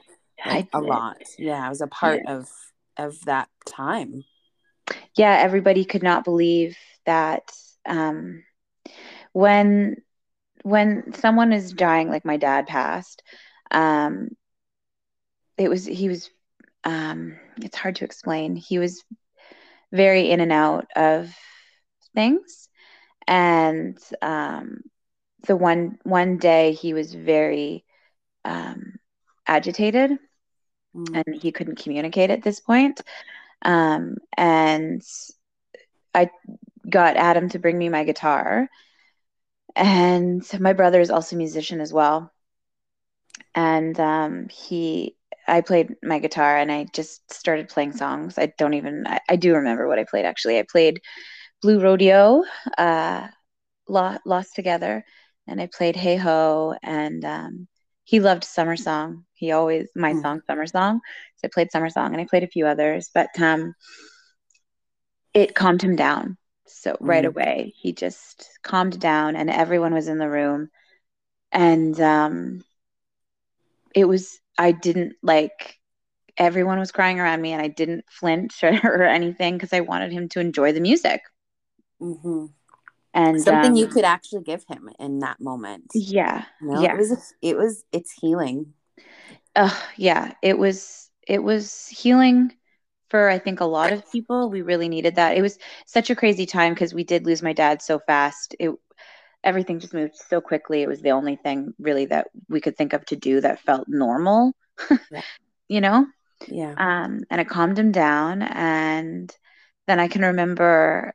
[0.45, 1.17] like, a lot.
[1.37, 2.49] Yeah, I was a part of
[2.97, 4.23] of that time.
[5.15, 7.43] yeah, everybody could not believe that
[7.85, 8.43] um,
[9.33, 9.97] when
[10.63, 13.23] when someone is dying, like my dad passed,
[13.71, 14.29] um,
[15.57, 16.29] it was he was
[16.83, 18.55] um, it's hard to explain.
[18.55, 19.03] He was
[19.91, 21.33] very in and out of
[22.15, 22.69] things,
[23.27, 24.81] and um,
[25.47, 27.85] the one one day he was very
[28.45, 28.93] um,
[29.47, 30.17] agitated
[30.95, 31.15] Mm.
[31.15, 33.01] and he couldn't communicate at this point.
[33.63, 35.01] Um, and
[36.13, 36.29] I
[36.89, 38.69] got Adam to bring me my guitar.
[39.75, 42.31] And my brother is also a musician as well.
[43.55, 45.15] And um, he,
[45.47, 48.37] I played my guitar and I just started playing songs.
[48.37, 50.59] I don't even, I, I do remember what I played actually.
[50.59, 51.01] I played
[51.61, 52.43] Blue Rodeo,
[52.77, 53.27] uh,
[53.87, 55.03] Lo- Lost Together,
[55.47, 56.75] and I played Hey Ho.
[56.83, 57.67] And um,
[58.03, 59.25] he loved Summer Song.
[59.33, 60.21] He always, my Mm.
[60.21, 61.01] song, Summer Song.
[61.37, 63.73] So I played Summer Song and I played a few others, but um,
[65.33, 66.37] it calmed him down.
[66.81, 67.25] So right Mm.
[67.25, 70.69] away, he just calmed down and everyone was in the room.
[71.51, 72.63] And um,
[73.95, 75.77] it was, I didn't like,
[76.37, 80.11] everyone was crying around me and I didn't flinch or, or anything because I wanted
[80.13, 81.21] him to enjoy the music.
[81.99, 82.47] hmm
[83.13, 85.93] And Something you um, could actually give him in that moment.
[85.93, 86.91] yeah, You know, yeah.
[86.91, 88.73] it was it was it's healing.
[89.55, 92.53] uh, yeah, it was it was healing
[93.11, 94.49] for I think a lot of people.
[94.49, 95.37] We really needed that.
[95.37, 98.55] It was such a crazy time because we did lose my dad so fast.
[98.57, 98.71] It
[99.43, 100.81] everything just moved so quickly.
[100.81, 103.87] It was the only thing really that we could think of to do that felt
[103.87, 104.53] normal.
[105.11, 105.21] Yeah.
[105.67, 106.07] you know?
[106.47, 106.73] Yeah.
[106.77, 108.41] Um, and it calmed him down.
[108.41, 109.35] And
[109.87, 111.13] then I can remember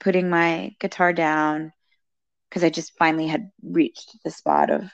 [0.00, 1.72] putting my guitar down
[2.48, 4.90] because I just finally had reached the spot of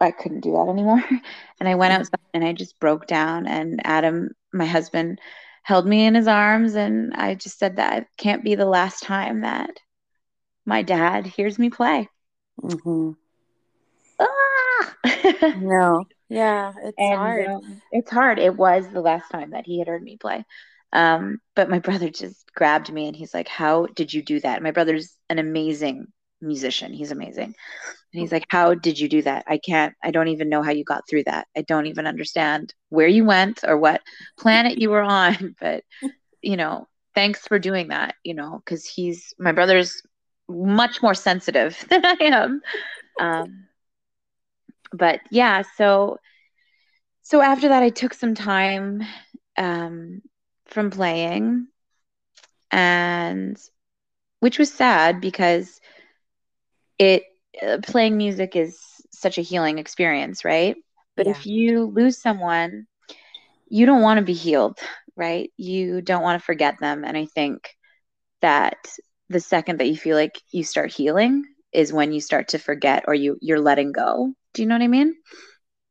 [0.00, 1.02] I couldn't do that anymore.
[1.60, 3.48] And I went outside and I just broke down.
[3.48, 5.20] And Adam, my husband,
[5.68, 6.74] held me in his arms.
[6.74, 9.70] And I just said that it can't be the last time that
[10.66, 12.08] my dad hears me play.
[12.62, 13.12] hmm
[14.18, 14.96] Ah!
[15.54, 16.04] No.
[16.28, 17.46] Yeah, it's and hard.
[17.46, 18.38] um, it's hard.
[18.38, 20.44] It was the last time that he had heard me play.
[20.92, 24.62] Um, but my brother just grabbed me and he's like, How did you do that?
[24.62, 26.06] My brother's an amazing
[26.40, 26.92] musician.
[26.92, 27.54] He's amazing.
[28.12, 29.44] And he's like, How did you do that?
[29.46, 31.46] I can't, I don't even know how you got through that.
[31.56, 34.02] I don't even understand where you went or what
[34.38, 35.54] planet you were on.
[35.60, 35.84] But,
[36.42, 40.02] you know, thanks for doing that, you know, because he's, my brother's
[40.48, 42.62] much more sensitive than I am.
[43.20, 43.64] Um,
[44.92, 46.18] but yeah, so
[47.22, 49.02] so after that, I took some time
[49.58, 50.22] um,
[50.64, 51.66] from playing,
[52.70, 53.58] and
[54.40, 55.78] which was sad because
[56.98, 57.24] it
[57.62, 58.78] Uh, playing music is
[59.12, 60.76] such a healing experience, right?
[61.16, 61.32] But Yeah.
[61.32, 62.86] if you lose someone,
[63.68, 64.78] you don't want to be healed,
[65.16, 65.50] right?
[65.56, 67.04] You don't want to forget them.
[67.04, 67.70] And I think
[68.42, 68.76] that
[69.28, 73.04] the second that you feel like you start healing is when you start to forget
[73.08, 74.32] or you you're letting go.
[74.54, 75.14] Do you know what I mean?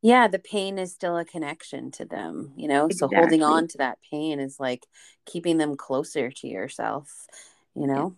[0.01, 3.77] yeah the pain is still a connection to them you know so holding on to
[3.79, 4.85] that pain is like
[5.25, 7.27] keeping them closer to yourself
[7.75, 8.15] you know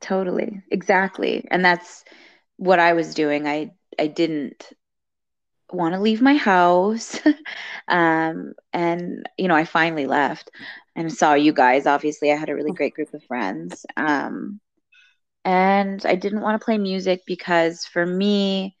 [0.00, 0.62] Totally.
[0.70, 1.46] Exactly.
[1.50, 2.04] And that's
[2.58, 3.48] what I was doing.
[3.48, 4.72] I I didn't
[5.72, 7.20] want to leave my house.
[7.88, 10.50] um and you know, I finally left
[10.96, 11.86] and saw you guys.
[11.86, 13.86] Obviously, I had a really great group of friends.
[13.96, 14.60] Um
[15.44, 18.76] and I didn't want to play music because for me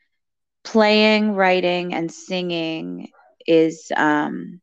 [0.64, 3.08] playing, writing and singing
[3.46, 4.60] is um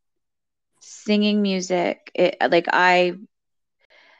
[0.82, 2.12] singing music.
[2.16, 3.14] It like I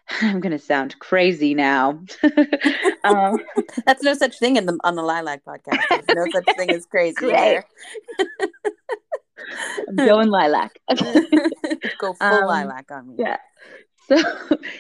[0.22, 2.02] I'm going to sound crazy now.
[3.04, 3.38] um
[3.86, 6.86] that's no such thing in the on the lilac podcast There's no such thing as
[6.86, 7.66] crazy there
[9.88, 10.80] I'm going lilac.
[12.00, 13.38] go full Um, lilac on me yeah.
[14.08, 14.18] So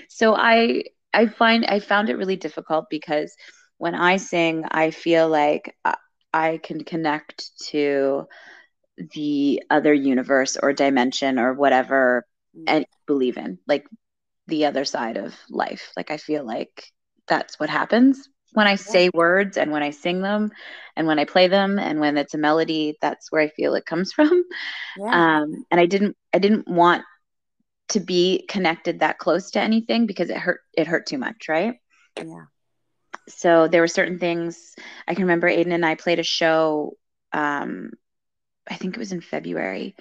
[0.10, 3.36] so I I find I found it really difficult because
[3.78, 5.96] when I sing, I feel like I,
[6.34, 8.28] I can connect to
[9.14, 12.26] the other universe or dimension or whatever
[12.68, 13.86] and you believe in, like
[14.48, 15.92] the other side of life.
[15.98, 16.92] Like I feel like
[17.28, 20.52] that's what happens when I say words and when I sing them
[20.96, 23.86] and when I play them and when it's a melody, that's where I feel it
[23.86, 24.44] comes from.
[24.96, 27.04] yeah um, and I didn't I didn't want
[27.90, 31.76] to be connected that close to anything because it hurt it hurt too much, right?
[32.20, 32.46] yeah
[33.28, 34.76] So there were certain things
[35.08, 35.48] I can remember.
[35.50, 36.94] Aiden and I played a show.
[37.32, 37.92] Um,
[38.70, 39.96] I think it was in February,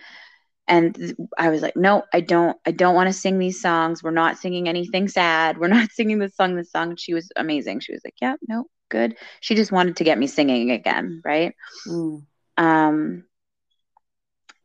[0.67, 2.57] and I was like, "No, I don't.
[2.67, 4.03] I don't want to sing these songs.
[4.03, 5.59] We're not singing anything sad.
[5.59, 6.57] We're not singing this song.
[6.57, 7.81] This song." She was amazing.
[7.81, 11.55] She was like, "Yeah, no, good." She just wanted to get me singing again, right?
[11.87, 12.23] Mm.
[12.57, 13.25] Um,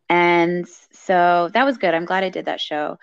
[0.10, 1.94] and so that was good.
[1.94, 2.98] I'm glad I did that show.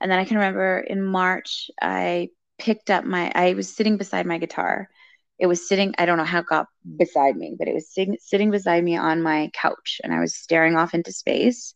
[0.00, 4.26] And then I can remember in March, I picked up my, I was sitting beside
[4.26, 4.88] my guitar.
[5.38, 8.16] It was sitting, I don't know how it got beside me, but it was sitting,
[8.20, 10.00] sitting beside me on my couch.
[10.02, 11.74] And I was staring off into space.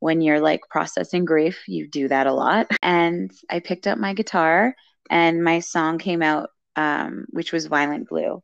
[0.00, 2.66] When you're like processing grief, you do that a lot.
[2.82, 4.74] And I picked up my guitar
[5.10, 8.42] and my song came out, um, which was Violent Blue,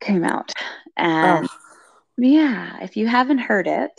[0.00, 0.52] came out.
[0.96, 1.48] And Oh,
[2.18, 3.90] yeah, if you haven't heard it,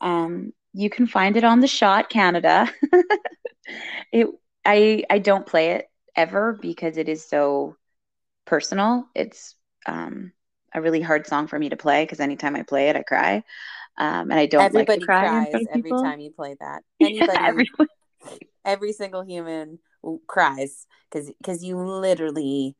[0.00, 2.70] um, you can find it on the Shot Canada.
[4.12, 4.28] it
[4.64, 7.76] I I don't play it ever because it is so
[8.44, 9.06] personal.
[9.14, 9.54] It's
[9.86, 10.32] um,
[10.74, 13.44] a really hard song for me to play because anytime I play it, I cry.
[13.98, 16.02] Um, and I don't everybody like to cry in cries every people.
[16.02, 16.82] time you play that.
[16.98, 17.88] Yeah, anybody everyone.
[18.64, 19.78] every single human
[20.26, 22.76] cries because because you literally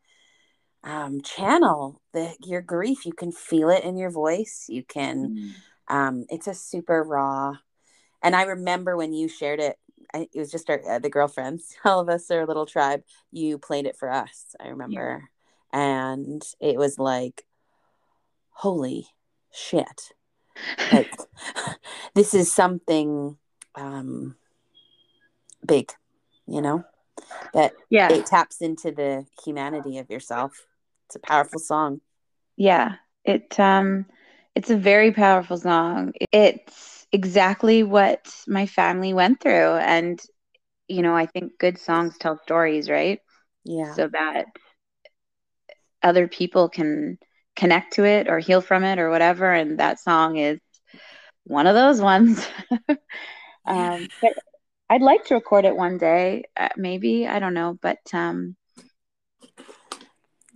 [0.84, 3.06] um channel the your grief.
[3.06, 4.66] You can feel it in your voice.
[4.68, 5.54] You can
[5.88, 7.54] um it's a super raw
[8.22, 9.76] and i remember when you shared it
[10.14, 13.02] I, it was just our, uh, the girlfriends all of us are a little tribe
[13.32, 15.24] you played it for us i remember.
[15.72, 17.44] And it was like
[18.50, 19.08] holy
[19.52, 20.12] shit
[20.92, 21.10] like
[22.14, 23.36] this is something
[23.74, 24.36] um
[25.66, 25.92] big
[26.46, 26.84] you know
[27.52, 30.66] that Yeah, it taps into the humanity of yourself
[31.06, 32.00] it's a powerful song
[32.56, 32.96] yeah.
[33.24, 34.06] It um,
[34.54, 36.12] it's a very powerful song.
[36.32, 40.20] It's exactly what my family went through, and
[40.88, 43.20] you know, I think good songs tell stories, right?
[43.64, 44.46] yeah so that
[46.02, 47.18] other people can
[47.56, 49.50] connect to it or heal from it or whatever.
[49.52, 50.60] And that song is
[51.44, 52.46] one of those ones.
[53.66, 54.32] um, but
[54.88, 57.26] I'd like to record it one day, uh, maybe.
[57.26, 58.56] I don't know, but um,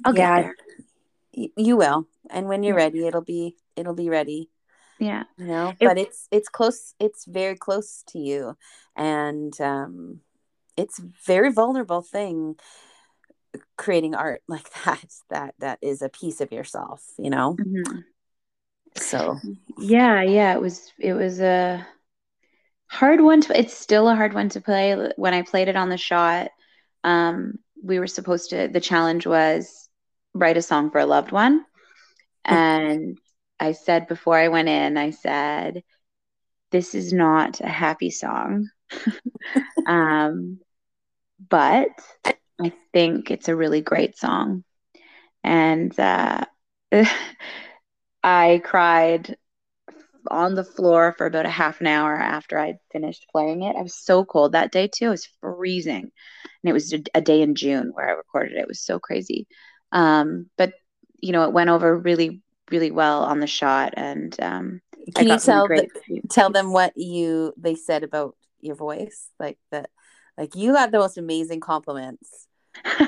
[0.05, 0.37] I'll Yeah.
[0.37, 0.55] get there.
[1.57, 4.51] You will and when you're ready it'll be it'll be ready
[4.99, 5.25] Yeah.
[5.39, 8.57] you know It- but it's it's close it's very close to you
[8.97, 10.21] and um
[10.77, 12.57] it's a very vulnerable thing
[13.77, 18.05] creating art like that that that is a piece of yourself you know Mhm.
[18.97, 19.39] so
[19.79, 20.55] Yeah, yeah.
[20.55, 21.87] It was it was a
[22.87, 25.11] hard one to it's still a hard one to play.
[25.17, 26.51] When I played it on the shot,
[27.05, 29.89] um, we were supposed to the challenge was
[30.35, 31.65] write a song for a loved one.
[32.45, 33.19] And
[33.59, 35.83] I said before I went in, I said,
[36.71, 38.69] this is not a happy song.
[39.87, 40.61] um,
[41.49, 41.89] but
[42.61, 44.65] I think it's a really great song.
[45.43, 46.45] And uh,
[48.23, 49.37] I cried
[50.31, 53.77] on the floor for about a half an hour after I'd finished playing it.
[53.77, 55.07] I was so cold that day too.
[55.07, 56.11] It was freezing.
[56.63, 58.61] and it was a, a day in June where I recorded it.
[58.61, 59.47] It was so crazy.
[59.93, 60.75] Um, but
[61.21, 64.81] you know, it went over really, really well on the shot, and um,
[65.15, 65.89] can you tell the,
[66.31, 69.91] tell them what you they said about your voice, like that,
[70.39, 72.47] like you got the most amazing compliments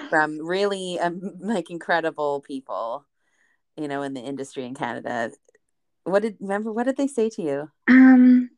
[0.08, 3.06] from really um, like incredible people,
[3.76, 5.30] you know, in the industry in Canada.
[6.04, 6.72] What did remember?
[6.72, 7.70] What did they say to you?
[7.88, 8.50] Um,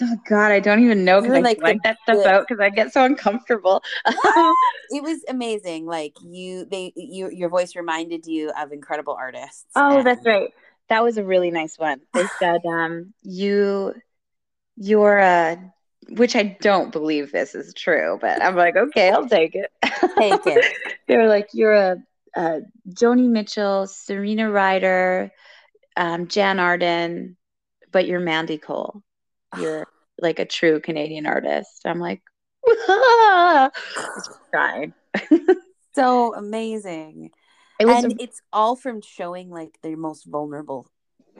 [0.00, 2.60] oh God, I don't even know because I like, like that stuff the, out because
[2.60, 3.82] I get so uncomfortable.
[4.04, 5.86] it was amazing.
[5.86, 9.66] Like you, they, you, your voice reminded you of incredible artists.
[9.74, 10.06] Oh, and...
[10.06, 10.50] that's right.
[10.90, 12.00] That was a really nice one.
[12.12, 13.94] They said, um, you,
[14.76, 15.72] you're a,
[16.10, 19.70] which I don't believe this is true, but I'm like, okay, I'll take it.
[20.18, 20.76] Take it.
[21.08, 21.96] they were like, you're a,
[22.36, 25.30] a Joni Mitchell, Serena Ryder,
[25.96, 27.36] um, Jann Arden,
[27.92, 29.02] but you're Mandy Cole.
[29.60, 29.86] You're
[30.20, 31.82] like a true Canadian artist.
[31.84, 32.20] I'm like,
[34.50, 34.92] crying.
[35.94, 37.30] so amazing.
[37.78, 40.88] It and a- it's all from showing like the most vulnerable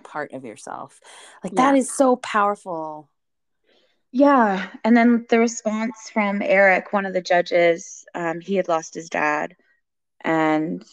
[0.05, 1.01] part of yourself.
[1.43, 1.73] Like yeah.
[1.73, 3.11] that is so powerful.
[4.17, 4.69] Yeah.
[4.85, 9.11] And then the response from Eric, one of the judges, um, he had lost his
[9.11, 9.57] dad.
[10.21, 10.85] And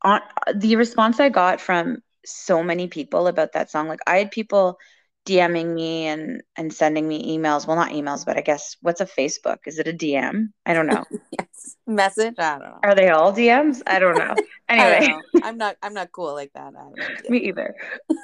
[0.00, 0.22] on
[0.54, 4.78] the response I got from so many people about that song, like I had people
[5.26, 7.66] DMing me and and sending me emails.
[7.66, 9.58] Well, not emails, but I guess what's a Facebook?
[9.66, 10.46] Is it a DM?
[10.64, 11.04] I don't know.
[11.38, 12.36] yes, message.
[12.38, 12.78] I don't know.
[12.82, 13.82] Are they all DMs?
[13.86, 14.34] I don't know.
[14.70, 15.20] Anyway, know.
[15.42, 15.76] I'm not.
[15.82, 16.72] I'm not cool like that.
[17.28, 17.74] me either.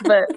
[0.04, 0.30] But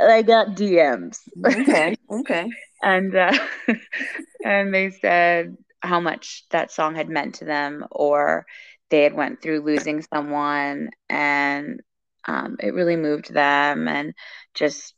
[0.00, 1.18] I got DMs.
[1.44, 1.96] okay.
[2.10, 2.50] Okay.
[2.82, 3.38] and uh,
[4.44, 8.46] and they said how much that song had meant to them, or
[8.90, 11.80] they had went through losing someone, and
[12.26, 14.12] um, it really moved them, and
[14.54, 14.94] just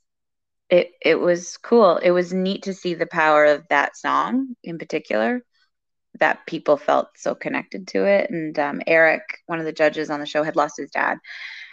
[0.71, 1.99] it it was cool.
[1.99, 5.43] It was neat to see the power of that song in particular.
[6.19, 8.31] That people felt so connected to it.
[8.31, 11.19] And um, Eric, one of the judges on the show, had lost his dad,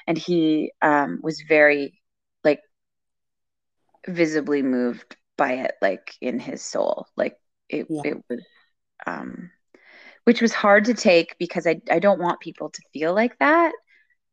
[0.07, 1.98] and he um, was very
[4.09, 7.07] visibly moved by it, like in his soul.
[7.15, 7.37] Like
[7.69, 8.01] it, yeah.
[8.03, 8.43] it was,
[9.05, 9.51] um,
[10.25, 13.73] which was hard to take because I I don't want people to feel like that.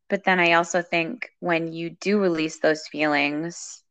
[0.09, 3.83] But then I also think when you do release those feelings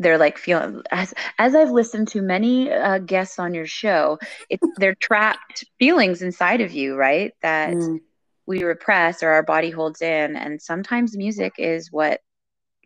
[0.00, 4.18] they're like feeling as as I've listened to many uh, guests on your show,
[4.48, 7.32] it's they're trapped feelings inside of you, right?
[7.42, 8.00] That mm.
[8.46, 12.20] we repress or our body holds in, and sometimes music is what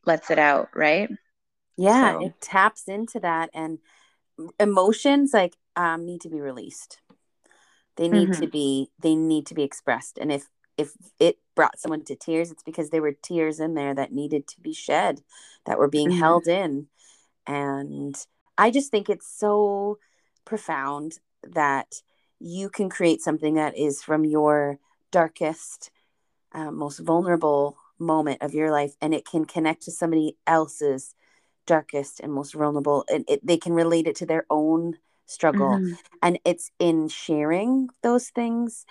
[0.05, 1.09] lets it out, right?
[1.77, 2.27] Yeah, so.
[2.27, 3.79] it taps into that, and
[4.59, 7.01] emotions like um, need to be released.
[7.97, 8.41] They need mm-hmm.
[8.43, 12.51] to be they need to be expressed, and if if it brought someone to tears,
[12.51, 15.21] it's because there were tears in there that needed to be shed,
[15.67, 16.19] that were being mm-hmm.
[16.19, 16.89] held in
[17.47, 18.17] and
[18.57, 19.99] I just think it's so
[20.45, 22.03] profound that
[22.41, 24.79] you can create something that is from your
[25.11, 25.91] darkest,
[26.53, 31.15] uh, most vulnerable moment of your life, and it can connect to somebody else's
[31.67, 35.71] darkest and most vulnerable, and it, they can relate it to their own struggle.
[35.71, 35.95] Mm-hmm.
[36.23, 38.87] And it's in sharing those things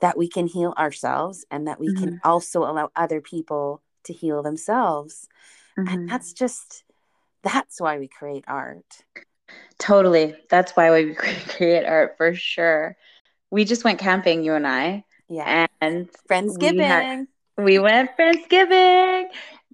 [0.00, 2.04] that we can heal ourselves and that we mm-hmm.
[2.04, 5.28] can also allow other people to heal themselves.
[5.78, 5.94] Mm-hmm.
[5.94, 6.84] And that's just
[7.42, 9.04] that's why we create art.
[9.78, 10.34] Totally.
[10.50, 11.14] That's why we
[11.48, 12.96] create art for sure.
[13.50, 15.04] We just went camping, you and I.
[15.28, 15.66] Yeah.
[15.80, 16.76] And Friendsgiving.
[16.76, 19.26] We, had, we went Friendsgiving.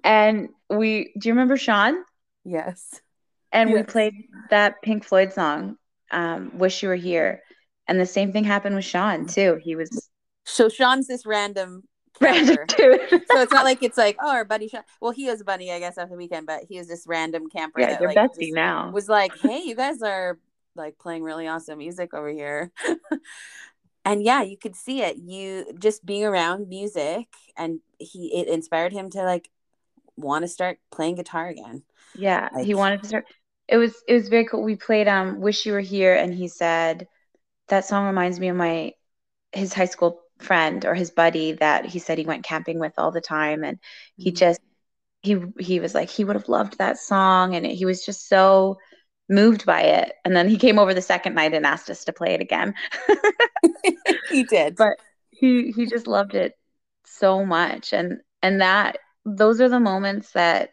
[0.04, 2.04] And we do you remember Sean?
[2.44, 3.00] Yes.
[3.52, 3.76] And yes.
[3.76, 4.14] we played
[4.50, 5.76] that Pink Floyd song,
[6.10, 7.42] um, Wish You Were Here.
[7.86, 9.60] And the same thing happened with Sean too.
[9.62, 10.08] He was
[10.44, 11.84] so Sean's this random
[12.22, 14.82] so it's not like it's like oh our buddy Sean.
[15.00, 17.48] Well, he was a buddy, I guess, after the weekend, but he was this random
[17.48, 17.80] camper.
[17.80, 18.90] Yeah, that, like, bestie now.
[18.92, 20.38] Was like, hey, you guys are
[20.76, 22.70] like playing really awesome music over here.
[24.04, 25.16] and yeah, you could see it.
[25.16, 27.26] You just being around music,
[27.56, 29.48] and he it inspired him to like
[30.16, 31.82] want to start playing guitar again.
[32.14, 33.26] Yeah, like, he wanted to start.
[33.68, 34.62] It was it was very cool.
[34.62, 37.06] We played um "Wish You Were Here," and he said
[37.68, 38.92] that song reminds me of my
[39.52, 43.10] his high school friend or his buddy that he said he went camping with all
[43.10, 43.78] the time and
[44.16, 44.36] he mm-hmm.
[44.36, 44.60] just
[45.22, 48.76] he he was like he would have loved that song and he was just so
[49.28, 52.12] moved by it and then he came over the second night and asked us to
[52.12, 52.74] play it again
[54.30, 54.94] he did but
[55.30, 56.54] he he just loved it
[57.06, 60.70] so much and and that those are the moments that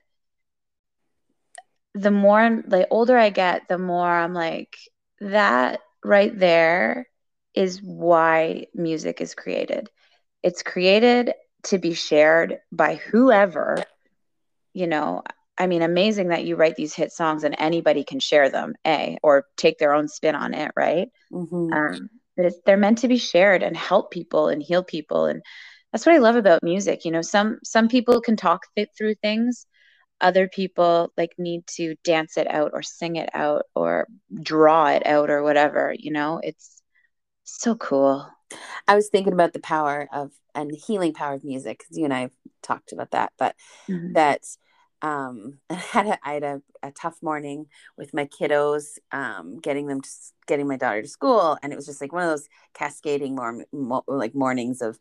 [1.94, 4.76] the more the older i get the more i'm like
[5.20, 7.08] that right there
[7.54, 9.90] is why music is created.
[10.44, 11.34] It's created
[11.64, 13.84] to be shared by whoever,
[14.74, 15.24] you know.
[15.58, 19.18] I mean, amazing that you write these hit songs and anybody can share them, A,
[19.22, 21.10] or take their own spin on it, right?
[21.34, 21.74] Mm-hmm.
[21.74, 25.42] Um, but it's they're meant to be shared and help people and heal people and
[25.92, 29.14] that's what i love about music you know some some people can talk th- through
[29.16, 29.66] things
[30.22, 34.08] other people like need to dance it out or sing it out or
[34.42, 36.40] draw it out or whatever you know?
[36.44, 36.82] It's
[37.44, 38.30] so cool.
[38.88, 42.06] I was thinking about the power of and the healing power of music because you
[42.06, 42.30] and i
[42.62, 43.56] talked about that but
[43.88, 44.14] mm-hmm.
[44.14, 44.42] that
[45.02, 47.68] um I had a, I had a, a tough morning
[47.98, 50.10] with my kiddos um getting them to
[50.48, 53.66] getting my daughter to school and it was just like one of those cascading more,
[53.72, 55.00] more like mornings of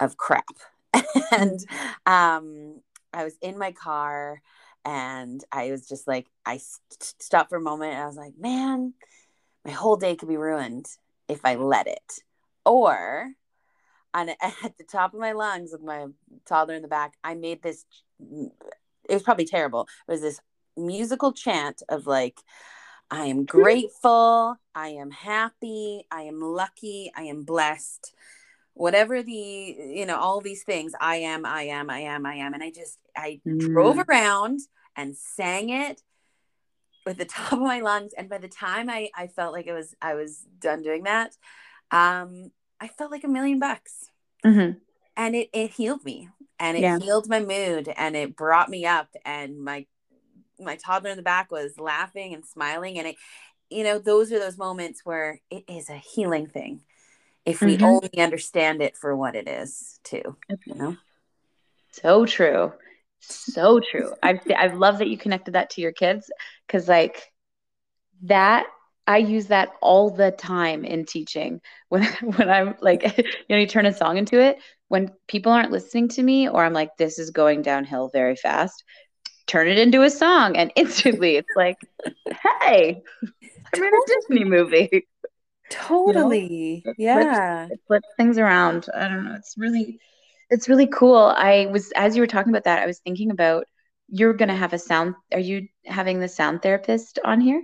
[0.00, 0.44] of crap.
[1.32, 1.58] And
[2.06, 2.80] um
[3.14, 4.40] I was in my car
[4.84, 8.34] and I was just like I st- stopped for a moment and I was like
[8.38, 8.94] man
[9.64, 10.86] my whole day could be ruined
[11.28, 12.20] if I let it
[12.66, 13.30] or
[14.12, 16.06] on at the top of my lungs with my
[16.46, 17.86] toddler in the back I made this
[19.08, 19.88] it was probably terrible.
[20.08, 20.40] It was this
[20.76, 22.40] musical chant of like,
[23.10, 28.14] I am grateful, I am happy, I am lucky, I am blessed.
[28.74, 32.54] Whatever the, you know, all these things, I am, I am, I am, I am.
[32.54, 33.58] And I just, I mm.
[33.58, 34.60] drove around
[34.96, 36.02] and sang it
[37.06, 38.12] with the top of my lungs.
[38.16, 41.36] And by the time I, I felt like it was, I was done doing that,
[41.90, 42.50] um,
[42.80, 44.10] I felt like a million bucks.
[44.44, 44.78] Mm-hmm.
[45.16, 46.98] And it, it healed me and it yeah.
[46.98, 49.86] healed my mood and it brought me up and my
[50.60, 53.16] my toddler in the back was laughing and smiling and it
[53.70, 56.80] you know those are those moments where it is a healing thing
[57.44, 57.84] if we mm-hmm.
[57.84, 60.96] only understand it for what it is too you know
[61.92, 62.72] so true
[63.20, 66.30] so true i've i've loved that you connected that to your kids
[66.66, 67.32] because like
[68.22, 68.66] that
[69.06, 71.60] I use that all the time in teaching.
[71.90, 74.58] When when I'm like, you know, you turn a song into it.
[74.88, 78.82] When people aren't listening to me, or I'm like, this is going downhill very fast.
[79.46, 81.76] Turn it into a song, and instantly it's like,
[82.42, 83.02] hey,
[83.74, 85.06] I'm in a Disney movie.
[85.70, 86.94] Totally, you know?
[86.98, 87.66] yeah.
[87.66, 88.86] Flips, flips things around.
[88.94, 89.34] I don't know.
[89.34, 89.98] It's really,
[90.50, 91.16] it's really cool.
[91.16, 93.66] I was as you were talking about that, I was thinking about
[94.08, 95.14] you're gonna have a sound.
[95.32, 97.62] Are you having the sound therapist on here?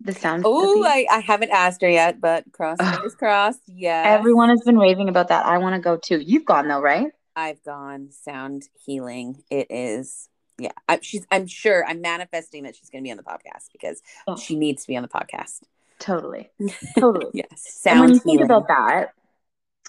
[0.00, 0.44] the sound.
[0.46, 3.60] Oh, I, I haven't asked her yet, but cross fingers crossed.
[3.66, 4.02] Yeah.
[4.06, 5.46] Everyone has been raving about that.
[5.46, 6.20] I want to go too.
[6.20, 7.08] You've gone though, right?
[7.36, 9.42] I've gone sound healing.
[9.50, 10.28] It is
[10.58, 10.72] yeah.
[10.88, 14.02] I, she's I'm sure I'm manifesting that she's going to be on the podcast because
[14.26, 14.36] oh.
[14.36, 15.60] she needs to be on the podcast.
[16.00, 16.50] Totally.
[16.98, 17.30] Totally.
[17.34, 17.48] yes.
[17.56, 18.38] Sound and when you healing.
[18.38, 19.12] think about that,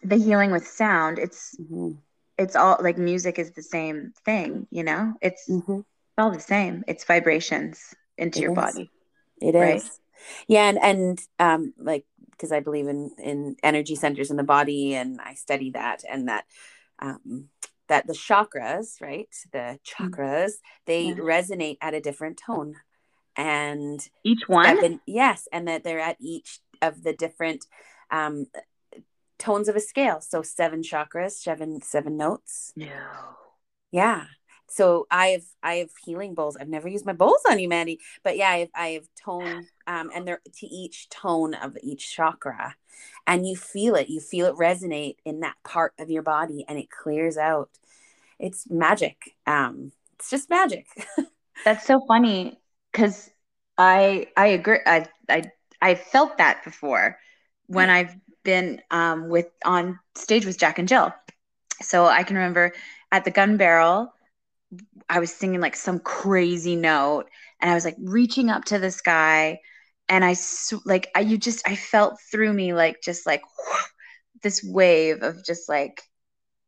[0.03, 1.91] the healing with sound, it's mm-hmm.
[2.38, 5.14] it's all like music is the same thing, you know?
[5.22, 5.80] It's mm-hmm.
[6.18, 6.84] all the same.
[6.88, 8.55] It's vibrations into it your is.
[8.55, 8.91] body.
[9.41, 9.78] It right?
[9.78, 9.99] is
[10.47, 14.95] yeah and and um like because i believe in in energy centers in the body
[14.95, 16.45] and i study that and that
[16.99, 17.49] um
[17.88, 19.80] that the chakras right the mm.
[19.84, 20.53] chakras
[20.86, 21.16] they yeah.
[21.16, 22.76] resonate at a different tone
[23.36, 27.66] and each one been, yes and that they're at each of the different
[28.10, 28.46] um
[29.40, 32.88] tones of a scale so seven chakras seven seven notes no
[33.92, 34.26] yeah
[34.72, 36.56] so I have I have healing bowls.
[36.56, 39.68] I've never used my bowls on you, Mandy, but yeah, I have, I have tone,
[39.86, 42.76] um, and they're to each tone of each chakra,
[43.28, 44.08] and you feel it.
[44.08, 47.70] You feel it resonate in that part of your body, and it clears out.
[48.40, 49.36] It's magic.
[49.46, 50.88] Um, it's just magic.
[51.66, 52.58] That's so funny
[52.92, 53.30] because
[53.78, 54.80] I I agree.
[54.86, 55.44] I I
[55.82, 57.18] I felt that before
[57.68, 61.14] when I've been um with on stage with Jack and Jill.
[61.82, 62.74] So I can remember
[63.12, 64.14] at the Gun Barrel
[65.10, 67.26] I was singing like some crazy note
[67.60, 69.60] and I was like reaching up to the sky
[70.10, 70.36] and I
[70.86, 73.84] like I you just I felt through me like just like whoosh,
[74.44, 76.02] this wave of just like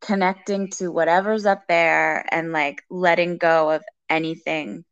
[0.00, 4.84] connecting to whatever's up there and like letting go of anything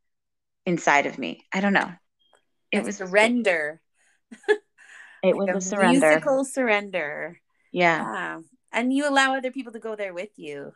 [0.65, 1.45] inside of me.
[1.51, 1.91] I don't know.
[2.71, 3.81] It it's was surrender.
[5.23, 6.07] it was a, a surrender.
[6.07, 7.39] Musical surrender.
[7.71, 8.01] Yeah.
[8.01, 8.39] yeah.
[8.71, 10.73] And you allow other people to go there with you.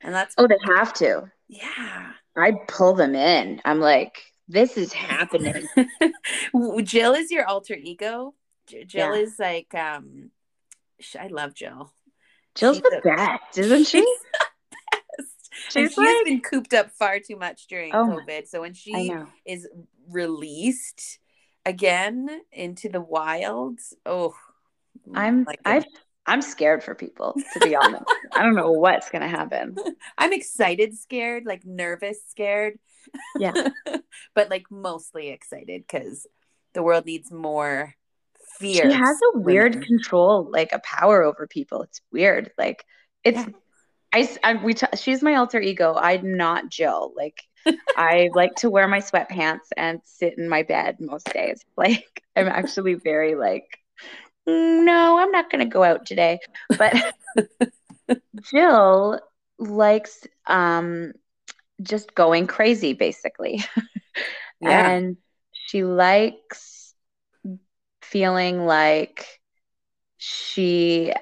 [0.00, 1.30] And that's Oh, they have to.
[1.48, 2.12] Yeah.
[2.36, 3.60] I pull them in.
[3.64, 5.66] I'm like, this is happening.
[6.82, 8.34] Jill is your alter ego.
[8.66, 9.14] Jill yeah.
[9.14, 10.30] is like, um,
[11.18, 11.92] I love Jill.
[12.54, 14.00] Jill's She's the a, best, isn't she?
[15.70, 18.48] She's she like, has been cooped up far too much during oh, COVID.
[18.48, 19.12] So when she
[19.44, 19.68] is
[20.10, 21.18] released
[21.64, 24.34] again into the wilds, oh,
[25.14, 25.60] I'm like
[26.26, 28.04] I'm scared for people, to be honest.
[28.32, 29.76] I don't know what's going to happen.
[30.18, 32.78] I'm excited, scared, like nervous, scared.
[33.38, 33.68] Yeah.
[34.34, 36.26] but like mostly excited because
[36.72, 37.94] the world needs more
[38.58, 38.90] fear.
[38.90, 39.86] She has a weird women.
[39.86, 41.82] control, like a power over people.
[41.82, 42.50] It's weird.
[42.56, 42.84] Like,
[43.22, 43.38] it's.
[43.38, 43.48] Yeah.
[44.14, 45.94] I, I we t- she's my alter ego.
[46.00, 47.12] I'm not Jill.
[47.16, 47.42] Like
[47.96, 51.64] I like to wear my sweatpants and sit in my bed most days.
[51.76, 53.66] Like I'm actually very like
[54.48, 56.38] "Mm, no, I'm not going to go out today.
[56.78, 56.94] But
[58.52, 59.20] Jill
[59.58, 61.12] likes um,
[61.82, 63.64] just going crazy, basically.
[64.60, 64.88] Yeah.
[64.90, 65.16] and
[65.66, 66.94] she likes
[68.02, 69.26] feeling like
[70.16, 71.12] she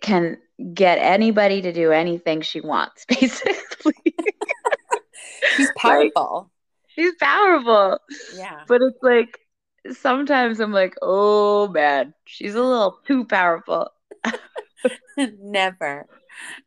[0.00, 0.38] can
[0.74, 3.94] get anybody to do anything she wants, basically.
[5.56, 6.50] She's powerful.
[6.88, 7.98] She's powerful.
[8.34, 8.64] yeah.
[8.68, 9.38] But it's like
[9.90, 13.90] sometimes I'm like, oh man, she's a little too powerful.
[15.16, 16.06] Never.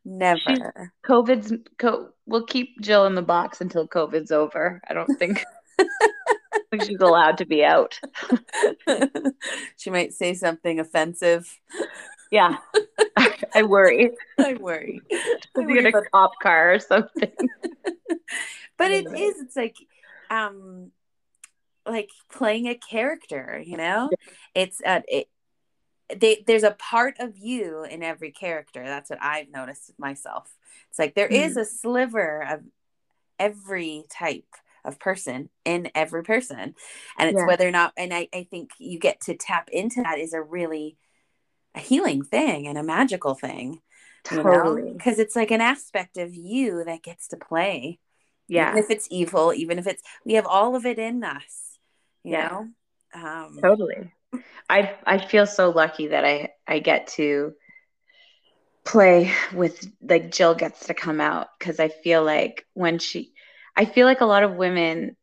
[0.04, 0.94] Never.
[1.06, 4.82] COVID's co- we'll keep Jill in the box until COVID's over.
[4.88, 5.44] I don't think,
[5.80, 5.86] I
[6.70, 8.00] think she's allowed to be out.
[9.78, 11.60] she might say something offensive.
[12.32, 12.58] Yeah.
[13.54, 14.12] I worry.
[14.38, 15.02] I worry.
[15.12, 17.32] I She'll be worry in a about- cop car or something.
[18.78, 19.20] but it Anyway.
[19.20, 19.78] is it's like
[20.30, 20.92] um
[21.86, 24.10] like playing a character you know
[24.56, 25.28] it's uh it
[26.16, 30.52] they, there's a part of you in every character that's what i've noticed myself
[30.90, 32.62] it's like there is a sliver of
[33.40, 34.48] every type
[34.84, 36.74] of person in every person
[37.20, 37.46] and it's Yeah.
[37.46, 40.42] whether or not and I, I think you get to tap into that is a
[40.42, 40.98] really
[41.76, 43.82] a healing thing and a magical thing
[44.24, 44.94] Totally.
[44.98, 48.00] because it's like an aspect of you that gets to play
[48.48, 48.72] Yeah.
[48.72, 51.80] even if it's evil even if it's we have all of it in us
[52.24, 52.50] you Yeah.
[52.50, 52.68] know
[53.14, 54.12] um Totally.
[54.70, 57.54] I I feel so lucky that I I get to
[58.84, 63.34] play with like Jill gets to come out because I feel like when she
[63.76, 65.16] I feel like a lot of women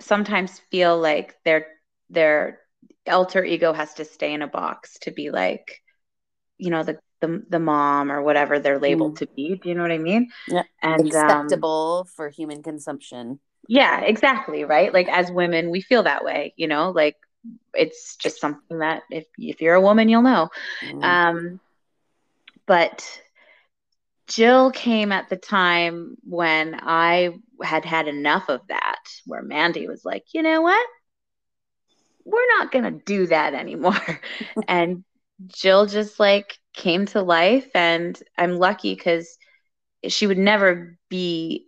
[0.00, 1.66] sometimes feel like their
[2.10, 2.58] their
[3.08, 5.80] alter ego has to stay in a box to be like
[6.58, 9.82] you know the the, the mom or whatever they're labeled to be do you know
[9.82, 10.64] what I mean Yeah.
[10.82, 13.38] and um, acceptable for human consumption
[13.68, 14.92] yeah, exactly, right?
[14.92, 17.16] Like as women, we feel that way, you know, like
[17.74, 20.48] it's just something that if if you're a woman, you'll know.
[20.82, 21.04] Mm.
[21.04, 21.60] Um
[22.66, 23.20] but
[24.28, 30.04] Jill came at the time when I had had enough of that, where Mandy was
[30.04, 30.86] like, you know what?
[32.24, 34.20] We're not going to do that anymore.
[34.68, 35.04] and
[35.46, 37.68] Jill just like came to life.
[37.74, 39.36] And I'm lucky because
[40.08, 41.66] she would never be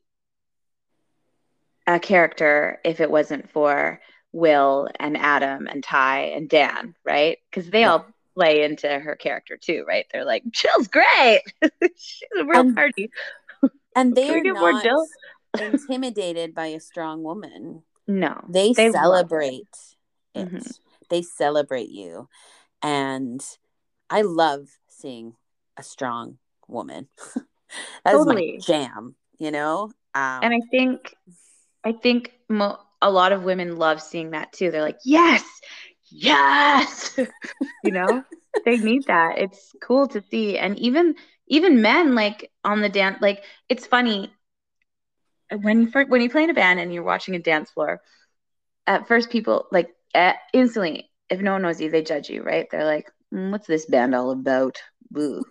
[1.87, 4.01] a character if it wasn't for
[4.33, 7.39] Will and Adam and Ty and Dan, right?
[7.51, 10.07] Because they all play into her character too, right?
[10.13, 11.43] They're like, Jill's great.
[11.97, 13.11] She's a real And party.
[13.95, 14.87] and they we are get more not
[15.61, 19.69] intimidated by a strong woman No, they, They celebrate
[20.35, 20.75] it, Mhm.
[21.11, 22.29] they celebrate you
[22.83, 23.45] and
[24.11, 25.35] i love seeing
[25.77, 27.09] a strong woman
[28.05, 28.53] that is Totally.
[28.53, 31.15] my jam you know um and I think,
[31.85, 34.71] I think mo- a lot of women love seeing that too.
[34.71, 35.45] They're like, yes,
[36.11, 37.19] yes,
[37.83, 38.23] you know,
[38.65, 39.39] they need that.
[39.39, 41.17] It's cool to see, and even
[41.49, 44.33] even men like on the dance, like it's funny
[45.61, 48.01] when you when you play in a band and you're watching a dance floor.
[48.87, 49.95] At first, people like
[50.53, 52.67] instantly, if no one knows you, they judge you, right?
[52.71, 55.43] They're like, "Mm, "What's this band all about?" Boo.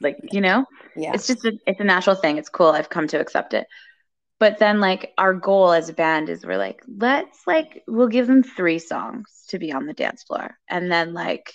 [0.00, 0.64] Like, you know,
[0.96, 1.12] yeah.
[1.14, 2.38] It's just a, it's a natural thing.
[2.38, 2.68] It's cool.
[2.68, 3.66] I've come to accept it.
[4.38, 8.26] But then like our goal as a band is we're like let's like we'll give
[8.26, 10.56] them three songs to be on the dance floor.
[10.68, 11.52] And then like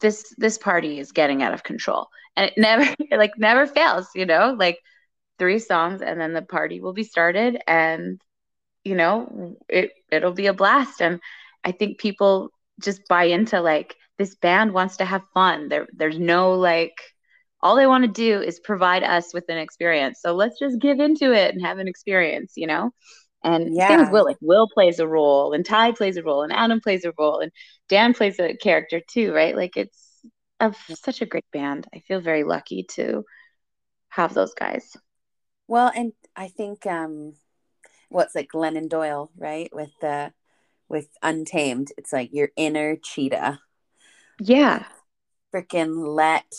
[0.00, 2.08] this this party is getting out of control.
[2.36, 4.56] And it never it like never fails you know?
[4.58, 4.78] Like
[5.38, 8.20] three songs and then the party will be started and
[8.82, 11.00] you know it it'll be a blast.
[11.00, 11.20] And
[11.68, 12.50] i think people
[12.82, 16.94] just buy into like this band wants to have fun there there's no like
[17.62, 20.20] all they want to do is provide us with an experience.
[20.22, 22.92] So let's just give into it and have an experience, you know?
[23.44, 24.12] And same with Yeah.
[24.12, 24.24] Will.
[24.24, 27.40] Like Will plays a role, and Ty plays a role, and Adam plays a role,
[27.40, 27.52] and
[27.88, 29.56] Dan plays a character too, right?
[29.56, 30.20] Like it's
[30.60, 31.86] a, such a great band.
[31.94, 33.24] I feel very lucky to
[34.10, 34.96] have those guys.
[35.66, 37.34] well and i think um
[38.10, 39.68] what's like Glennon Doyle, right?
[39.72, 40.32] With the
[40.88, 41.92] with Untamed.
[41.98, 43.60] It's like your inner cheetah.
[44.40, 44.84] Yeah.
[45.54, 46.52] Freaking let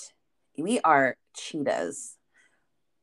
[0.58, 2.18] we are cheetahs.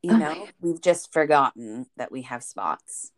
[0.03, 0.19] You Oh.
[0.19, 3.13] know, we've just forgotten that we have spots.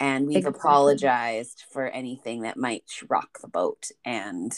[0.00, 0.54] And we've Exactly.
[0.56, 3.90] apologized for anything that might rock the boat.
[4.04, 4.52] And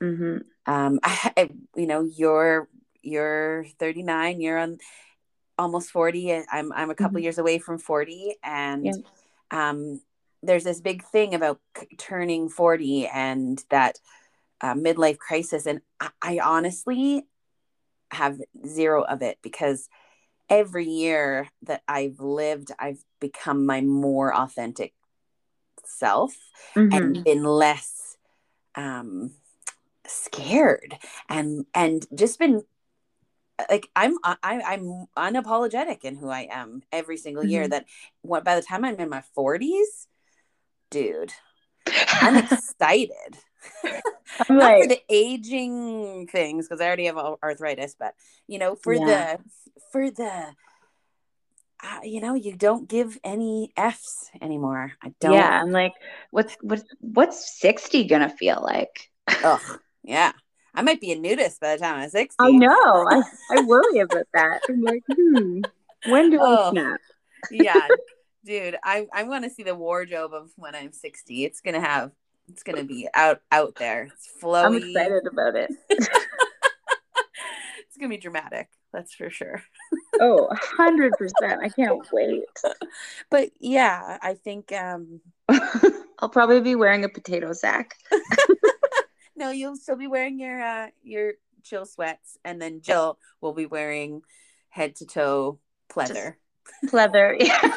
[0.00, 2.68] hmm um I, I you know, you're
[3.02, 4.78] you're 39, you're on
[5.58, 6.32] almost 40.
[6.50, 7.22] I'm I'm a couple Mhm.
[7.22, 8.94] years away from 40 and Yeah.
[9.50, 10.00] um
[10.46, 13.98] there's this big thing about c- turning 40 and that
[14.60, 17.26] uh, midlife crisis and I, I honestly
[18.10, 19.88] have zero of it because
[20.48, 24.94] every year that I've lived I've become my more authentic
[25.84, 26.34] self
[26.74, 28.16] hmm and been less
[28.74, 29.32] um
[30.06, 30.96] scared
[31.28, 32.62] and and just been
[33.70, 37.50] like I'm I, I'm unapologetic in who I am every single mm-hmm.
[37.50, 37.68] year.
[37.68, 37.86] That
[38.22, 40.06] what by the time I'm in my 40s,
[40.94, 41.32] dude,
[42.20, 43.36] I'm excited.
[44.48, 48.14] I'm Not for the aging things because I already have arthritis, but
[48.46, 49.36] you know, for yeah.
[49.36, 49.38] the
[49.90, 50.54] for the
[51.82, 54.92] uh, you know, you don't give any F's anymore.
[55.02, 55.32] I don't.
[55.32, 55.92] Yeah, I'm like,
[56.30, 59.10] what's what's what's sixty gonna feel like?
[59.42, 60.32] Ugh, yeah.
[60.76, 62.36] I might be a nudist by the time I'm sixty.
[62.38, 62.72] I know.
[62.72, 64.62] I, I worry about that.
[64.68, 65.62] I'm like, hmm,
[66.06, 67.00] when do oh, I snap?
[67.50, 67.88] yeah,
[68.44, 71.44] dude, I I want to see the wardrobe of when I'm sixty.
[71.44, 72.12] It's gonna have.
[72.48, 74.10] It's gonna be out out there.
[74.14, 74.64] It's flowy.
[74.64, 75.70] I'm excited about it.
[75.90, 76.08] it's
[77.98, 78.68] gonna be dramatic.
[78.92, 79.60] That's for sure.
[80.20, 81.10] oh, 100%.
[81.60, 82.44] I can't wait.
[83.30, 85.20] But yeah, I think um
[86.18, 87.96] I'll probably be wearing a potato sack.
[89.34, 91.32] no, you'll still be wearing your uh your
[91.64, 94.22] chill sweats and then Jill will be wearing
[94.68, 96.34] head to toe pleather.
[96.82, 97.76] Just pleather, yeah.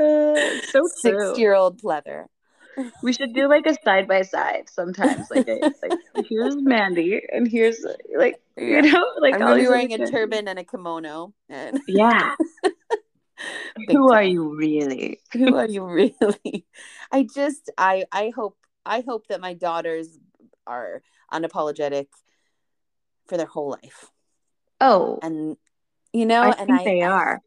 [0.00, 2.26] Uh, so six year old pleather
[3.02, 5.30] we should do like a side by side sometimes.
[5.30, 7.84] Like, a, like here's Mandy, and here's
[8.16, 11.32] like you know, like I'm gonna be wearing a turban and a kimono.
[11.48, 12.34] And yeah.
[13.88, 14.18] Who time.
[14.18, 15.20] are you really?
[15.32, 16.66] Who are you really?
[17.12, 20.18] I just I I hope I hope that my daughters
[20.66, 22.06] are unapologetic
[23.26, 24.10] for their whole life.
[24.80, 25.56] Oh, and
[26.12, 27.40] you know, I and think I, they are.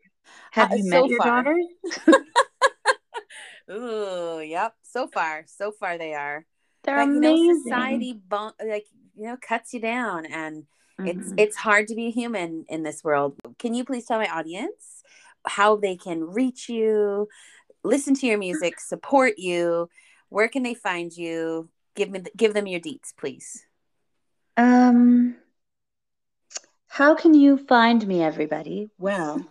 [0.52, 1.44] Have uh, you met so your far.
[1.44, 1.66] daughters?
[3.72, 4.74] Ooh, yep.
[4.84, 6.46] So far, so far they are.
[6.84, 7.38] They're but, amazing.
[7.38, 10.64] You know, society, bon- like you know, cuts you down, and
[11.00, 11.08] mm-hmm.
[11.08, 13.36] it's it's hard to be human in this world.
[13.60, 15.04] Can you please tell my audience
[15.46, 17.28] how they can reach you,
[17.84, 19.90] listen to your music, support you?
[20.30, 21.70] Where can they find you?
[21.96, 23.66] Give me give them your deets, please.
[24.58, 25.36] Um,
[26.88, 28.90] how can you find me, everybody?
[28.98, 29.46] Well,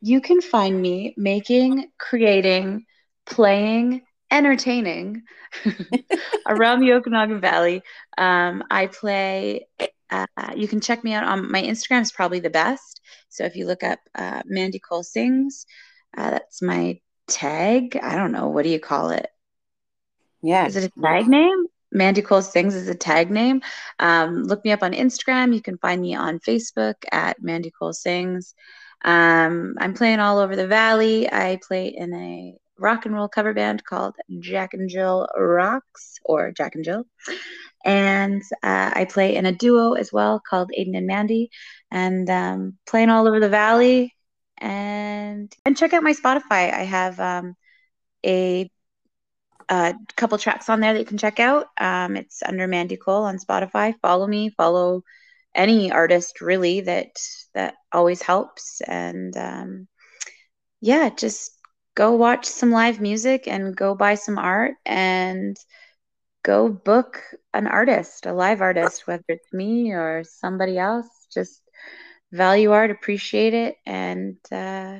[0.00, 2.84] you can find me making, creating
[3.26, 5.22] playing, entertaining
[6.48, 7.82] around the Okanagan Valley.
[8.16, 9.66] Um, I play.
[10.10, 10.26] Uh,
[10.56, 13.00] you can check me out on my Instagram is probably the best.
[13.28, 15.66] So if you look up uh, Mandy Cole sings,
[16.16, 17.98] uh, that's my tag.
[18.02, 19.28] I don't know what do you call it.
[20.40, 21.66] Yeah, is it a tag name?
[21.90, 23.62] Mandy Cole Sings is a tag name.
[23.98, 25.54] Um, look me up on Instagram.
[25.54, 28.54] You can find me on Facebook at Mandy Cole Sings.
[29.04, 31.30] Um, I'm playing all over the valley.
[31.30, 36.52] I play in a rock and roll cover band called Jack and Jill Rocks or
[36.52, 37.04] Jack and Jill.
[37.84, 41.50] And uh, I play in a duo as well called Aiden and Mandy,
[41.90, 44.14] and um, playing all over the valley.
[44.60, 46.72] And and check out my Spotify.
[46.72, 47.54] I have um,
[48.26, 48.68] a,
[49.68, 51.66] a couple tracks on there that you can check out.
[51.78, 53.94] Um, it's under Mandy Cole on Spotify.
[54.02, 54.50] Follow me.
[54.50, 55.02] Follow
[55.54, 57.08] any artist really that
[57.54, 58.80] that always helps.
[58.86, 59.88] And um,
[60.80, 61.52] yeah, just
[61.94, 65.56] go watch some live music and go buy some art and
[66.44, 67.22] go book
[67.54, 71.06] an artist, a live artist, whether it's me or somebody else.
[71.32, 71.62] Just
[72.32, 74.98] value art, appreciate it, and uh,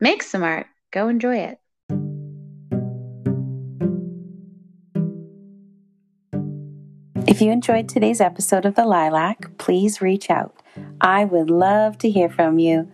[0.00, 0.66] make some art.
[0.92, 1.58] Go enjoy it.
[7.36, 10.54] If you enjoyed today's episode of The Lilac, please reach out.
[11.02, 12.88] I would love to hear from you.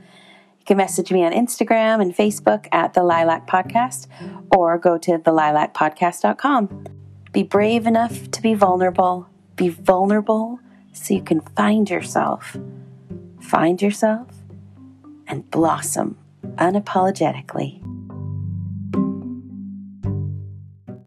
[0.59, 4.09] You can message me on Instagram and Facebook at The Lilac Podcast
[4.51, 6.87] or go to thelilacpodcast.com.
[7.31, 9.29] Be brave enough to be vulnerable.
[9.55, 10.59] Be vulnerable
[10.93, 12.57] so you can find yourself.
[13.41, 14.27] Find yourself
[15.29, 16.19] and blossom
[16.57, 17.81] unapologetically.